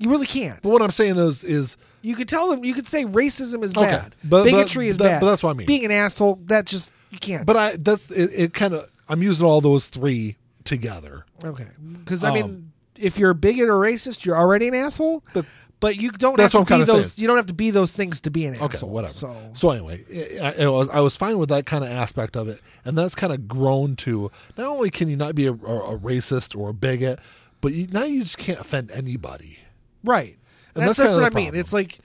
[0.00, 0.60] You really can't.
[0.62, 2.64] But what I'm saying is is You could tell them.
[2.64, 4.14] You could say racism is Okay, bad.
[4.24, 5.20] but- but Bigotry is that- bad.
[5.20, 5.66] but that's what I mean.
[5.66, 7.44] Being an asshole, that just you can't.
[7.46, 11.24] but I that's it, it kind of I'm using all those three together.
[11.44, 11.66] okay,
[11.98, 15.22] because I Um, mean, if you're a bigot or racist, you're already an asshole.
[15.34, 15.44] But
[15.80, 17.12] But you don't That's have what to I'm be kinda those.
[17.14, 17.22] saying.
[17.22, 18.90] You don't have to be those things to be an Okay, asshole.
[18.90, 19.14] whatever.
[19.14, 20.04] So, So, anyway,
[20.38, 23.14] I, I was I was fine with that kind of aspect of it, and that's
[23.14, 25.54] kind of grown to not only can you not be a, a,
[25.94, 27.18] a racist or a bigot,
[27.62, 29.58] but you, now you just can't offend anybody.
[30.04, 30.36] Right.
[30.74, 31.54] And that's that's that's what I mean.
[31.54, 31.98] It's like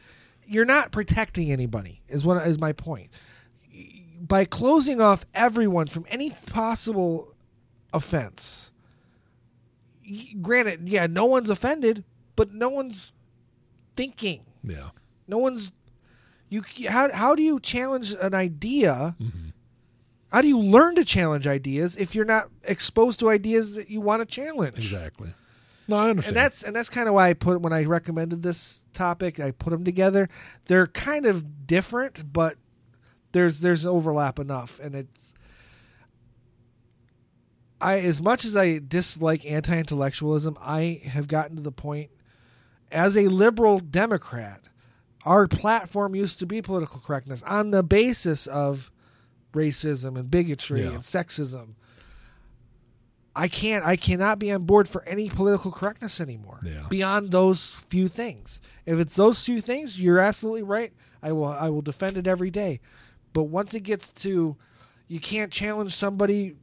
[0.47, 2.01] you're not protecting anybody.
[2.07, 3.09] Is what is my point.
[4.19, 7.33] By closing off everyone from any possible
[7.93, 8.71] offense.
[10.41, 12.03] Granted, yeah, no one's offended,
[12.35, 13.11] but no one's
[13.95, 14.45] thinking.
[14.63, 14.89] Yeah,
[15.27, 15.71] No one's
[16.49, 19.15] you how how do you challenge an idea?
[19.19, 19.49] Mm-hmm.
[20.31, 24.01] How do you learn to challenge ideas if you're not exposed to ideas that you
[24.01, 24.77] want to challenge?
[24.77, 25.29] exactly.
[25.88, 26.36] No, I understand.
[26.38, 29.51] And that's and that's kind of why I put when I recommended this topic, I
[29.51, 30.29] put them together.
[30.65, 32.57] They're kind of different, but
[33.31, 35.33] there's there's overlap enough, and it's.
[37.81, 42.09] I as much as I dislike anti-intellectualism, I have gotten to the point
[42.91, 44.61] as a liberal Democrat,
[45.25, 48.91] our platform used to be political correctness on the basis of
[49.53, 50.91] racism and bigotry Yeah.
[50.91, 51.75] and sexism.
[53.36, 56.61] I can't I cannot be on board for any political correctness anymore.
[56.63, 56.86] Yeah.
[56.89, 58.61] Beyond those few things.
[58.86, 60.93] If it's those few things, you're absolutely right.
[61.21, 62.79] I will I will defend it every day.
[63.33, 64.55] But once it gets to
[65.07, 66.55] you can't challenge somebody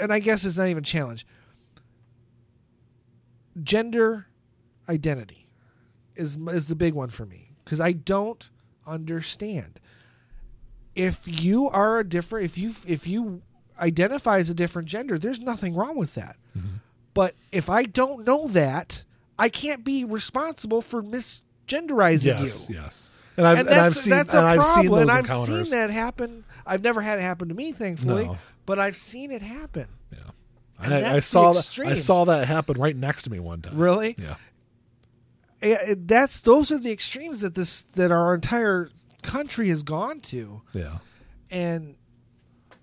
[0.00, 1.26] and I guess it's not even challenge.
[3.60, 4.26] Gender
[4.88, 5.48] identity
[6.14, 8.48] is is the big one for me because I don't
[8.86, 9.80] understand.
[10.94, 13.42] If you are a different, if you if you
[13.80, 16.36] identify as a different gender, there's nothing wrong with that.
[16.56, 16.76] Mm-hmm.
[17.14, 19.04] But if I don't know that,
[19.38, 22.76] I can't be responsible for misgenderizing yes, you.
[22.76, 23.10] yes.
[23.36, 24.82] And I've And and, I've seen that's and a I've problem.
[24.84, 25.70] seen those and I've encounters.
[25.70, 26.44] seen that happen.
[26.66, 28.38] I've never had it happen to me, thankfully, No.
[28.66, 29.86] but I've seen it happen.
[30.12, 30.18] Yeah,
[30.78, 31.78] And I, I saw that.
[31.86, 33.76] I saw that happen right next to me one time.
[33.78, 34.14] Really?
[34.18, 34.34] Yeah.
[35.62, 38.90] Yeah, it- that's those are the extremes that this that our entire
[39.22, 40.98] country has gone to Yeah.
[41.50, 41.96] and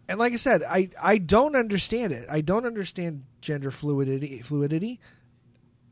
[0.08, 5.00] and like i said i i don't understand it i don't understand gender fluidity fluidity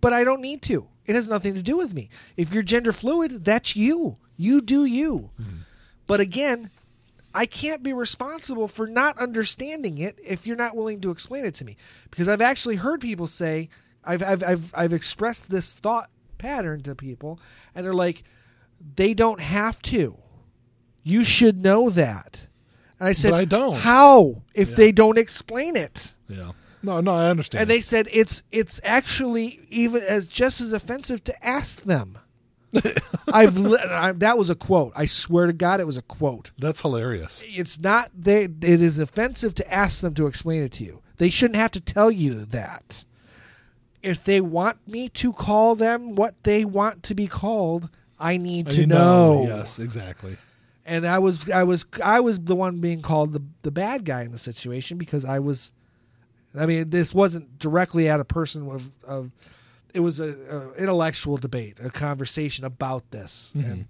[0.01, 2.91] but i don't need to it has nothing to do with me if you're gender
[2.91, 5.57] fluid that's you you do you mm-hmm.
[6.07, 6.69] but again
[7.35, 11.53] I can't be responsible for not understanding it if you're not willing to explain it
[11.55, 11.75] to me.
[12.09, 13.67] Because I've actually heard people say,
[14.05, 17.39] I've, I've, I've, I've expressed this thought pattern to people,
[17.75, 18.23] and they're like,
[18.95, 20.17] they don't have to.
[21.03, 22.47] You should know that.
[22.99, 23.75] And I said, But I don't.
[23.77, 24.75] How if Yeah.
[24.75, 26.13] they don't explain it?
[26.29, 26.51] Yeah.
[26.81, 27.63] No, no, I understand.
[27.63, 32.19] And they said it's it's actually even as just as offensive to ask them.
[33.31, 34.91] I've li- I, that was a quote.
[34.95, 36.51] I swear to God, it was a quote.
[36.59, 37.41] That's hilarious.
[37.45, 38.43] It's not they.
[38.43, 41.01] It is offensive to ask them to explain it to you.
[41.17, 43.03] They shouldn't have to tell you that.
[44.03, 47.89] If they want me to call them what they want to be called,
[48.19, 49.45] I need to You know.
[49.47, 50.37] Yes, exactly.
[50.85, 54.21] And I was I was I was the one being called the the bad guy
[54.23, 55.71] in the situation because I was
[56.55, 59.31] I mean this wasn't directly at a person of of
[59.93, 63.53] it was a, a intellectual debate, a conversation about this.
[63.55, 63.63] Mhm.
[63.71, 63.87] And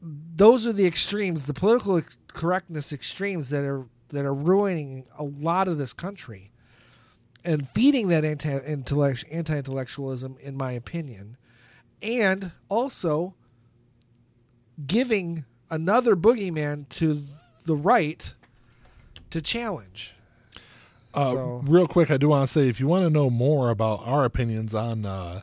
[0.00, 1.46] those are the extremes.
[1.46, 6.52] The political correctness extremes that are that are ruining a lot of this country
[7.44, 8.58] and feeding that anti
[9.28, 11.36] intellectualism, in my opinion,
[12.00, 13.34] and also
[14.86, 17.22] giving another boogeyman to
[17.64, 18.34] the right
[19.30, 20.14] to challenge.
[21.12, 23.70] Uh, So- Real quick, I do want to say if you want to know more
[23.70, 25.42] about our opinions on uh,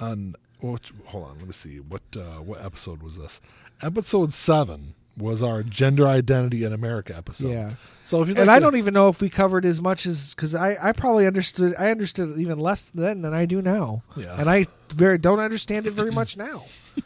[0.00, 3.40] on which, hold on, let me see what uh, what episode was this?
[3.82, 7.48] Episode seven was our gender identity in America episode.
[7.50, 7.72] Yeah.
[8.02, 10.54] So if you and I don't even know if we covered as much as because
[10.54, 14.02] I, I probably understood I understood even less then than I do now.
[14.16, 14.38] Yeah.
[14.38, 16.64] And I very don't understand it very much now.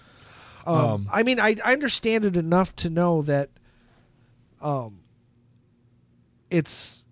[0.66, 3.50] Um, Um, I mean, I, I understand it enough to know that,
[4.60, 5.00] um,
[6.50, 7.06] it's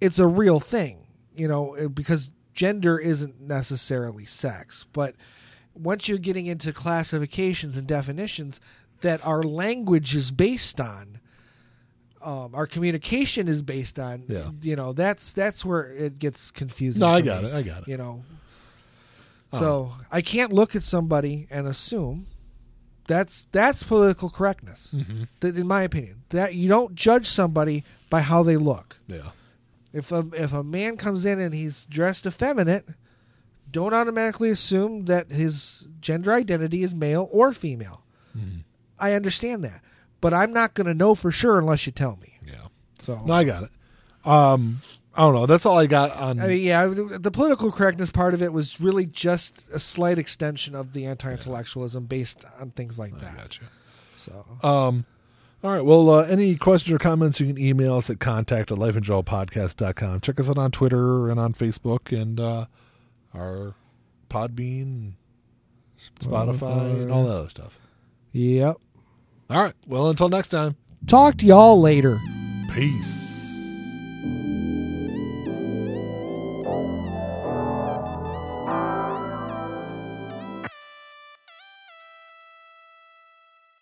[0.00, 1.06] it's a real thing,
[1.36, 5.14] you know, uh, because gender isn't necessarily sex, but
[5.74, 8.60] once you're getting into classifications and definitions
[9.02, 11.20] that our language is based on,
[12.22, 14.50] um, our communication is based on, Yeah.
[14.62, 17.00] you know, that's that's where it gets confusing.
[17.00, 17.54] No, I got me, it.
[17.54, 17.88] I got it.
[17.88, 18.24] You know,
[19.52, 22.26] Um, so I can't look at somebody and assume
[23.06, 24.94] that's that's political correctness.
[24.96, 25.28] Mhm.
[25.40, 28.98] That, in my opinion, that you don't judge somebody by how they look.
[29.08, 29.30] Yeah.
[29.92, 32.88] If a if a man comes in and he's dressed effeminate,
[33.70, 38.02] don't automatically assume that his gender identity is male or female.
[38.38, 38.62] Mhm.
[39.00, 39.80] I understand that,
[40.20, 42.34] but I'm not going to know for sure unless you tell me.
[42.46, 42.68] Yeah.
[43.02, 43.70] So No, I got it.
[44.24, 44.78] Um,
[45.14, 45.46] I don't know.
[45.46, 46.38] That's all I got on.
[46.40, 50.18] I mean, yeah, the the political correctness part of it was really just a slight
[50.18, 53.36] extension of the anti-intellectualism based on things like I that.
[53.36, 53.66] got you.
[54.16, 55.04] So Um,
[55.64, 55.84] all right.
[55.84, 60.20] Well, uh, any questions or comments, you can email us at contact at lifeandjoelpodcast.com.
[60.20, 62.66] Check us out on Twitter and on Facebook and uh,
[63.34, 63.74] our
[64.30, 65.14] Podbean,
[66.20, 67.78] Spotify, and all that other stuff.
[68.32, 68.76] Yep.
[69.50, 69.74] All right.
[69.88, 70.76] Well, until next time,
[71.06, 72.20] Talk to y'all later.
[72.72, 73.29] peace.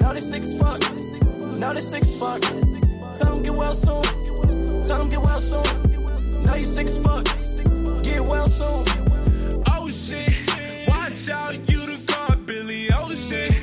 [0.00, 0.80] Know they sick as fuck.
[1.58, 2.40] Know they sick as fuck.
[3.16, 4.02] Tell them get well soon.
[4.84, 6.44] Tell them get well soon.
[6.44, 7.24] Know you sick as fuck.
[8.02, 8.84] Get well soon.
[9.66, 13.54] Oh shit, watch out, you the god Billy oh, Ocean.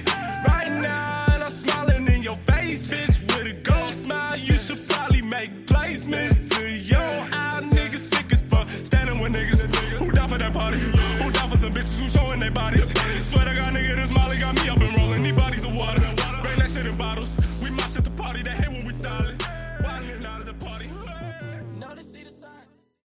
[0.48, 4.38] Right now, and I'm smiling in your face, bitch, with a gold smile.
[4.38, 8.68] You should probably make placement to your eye, niggas sick as fuck.
[8.70, 9.62] Standing with niggas
[9.98, 12.90] who down for that party, who down for some bitches who showing their bodies.
[13.28, 14.99] Swear to God, nigga, this Molly got me up and
[17.00, 17.39] bottles.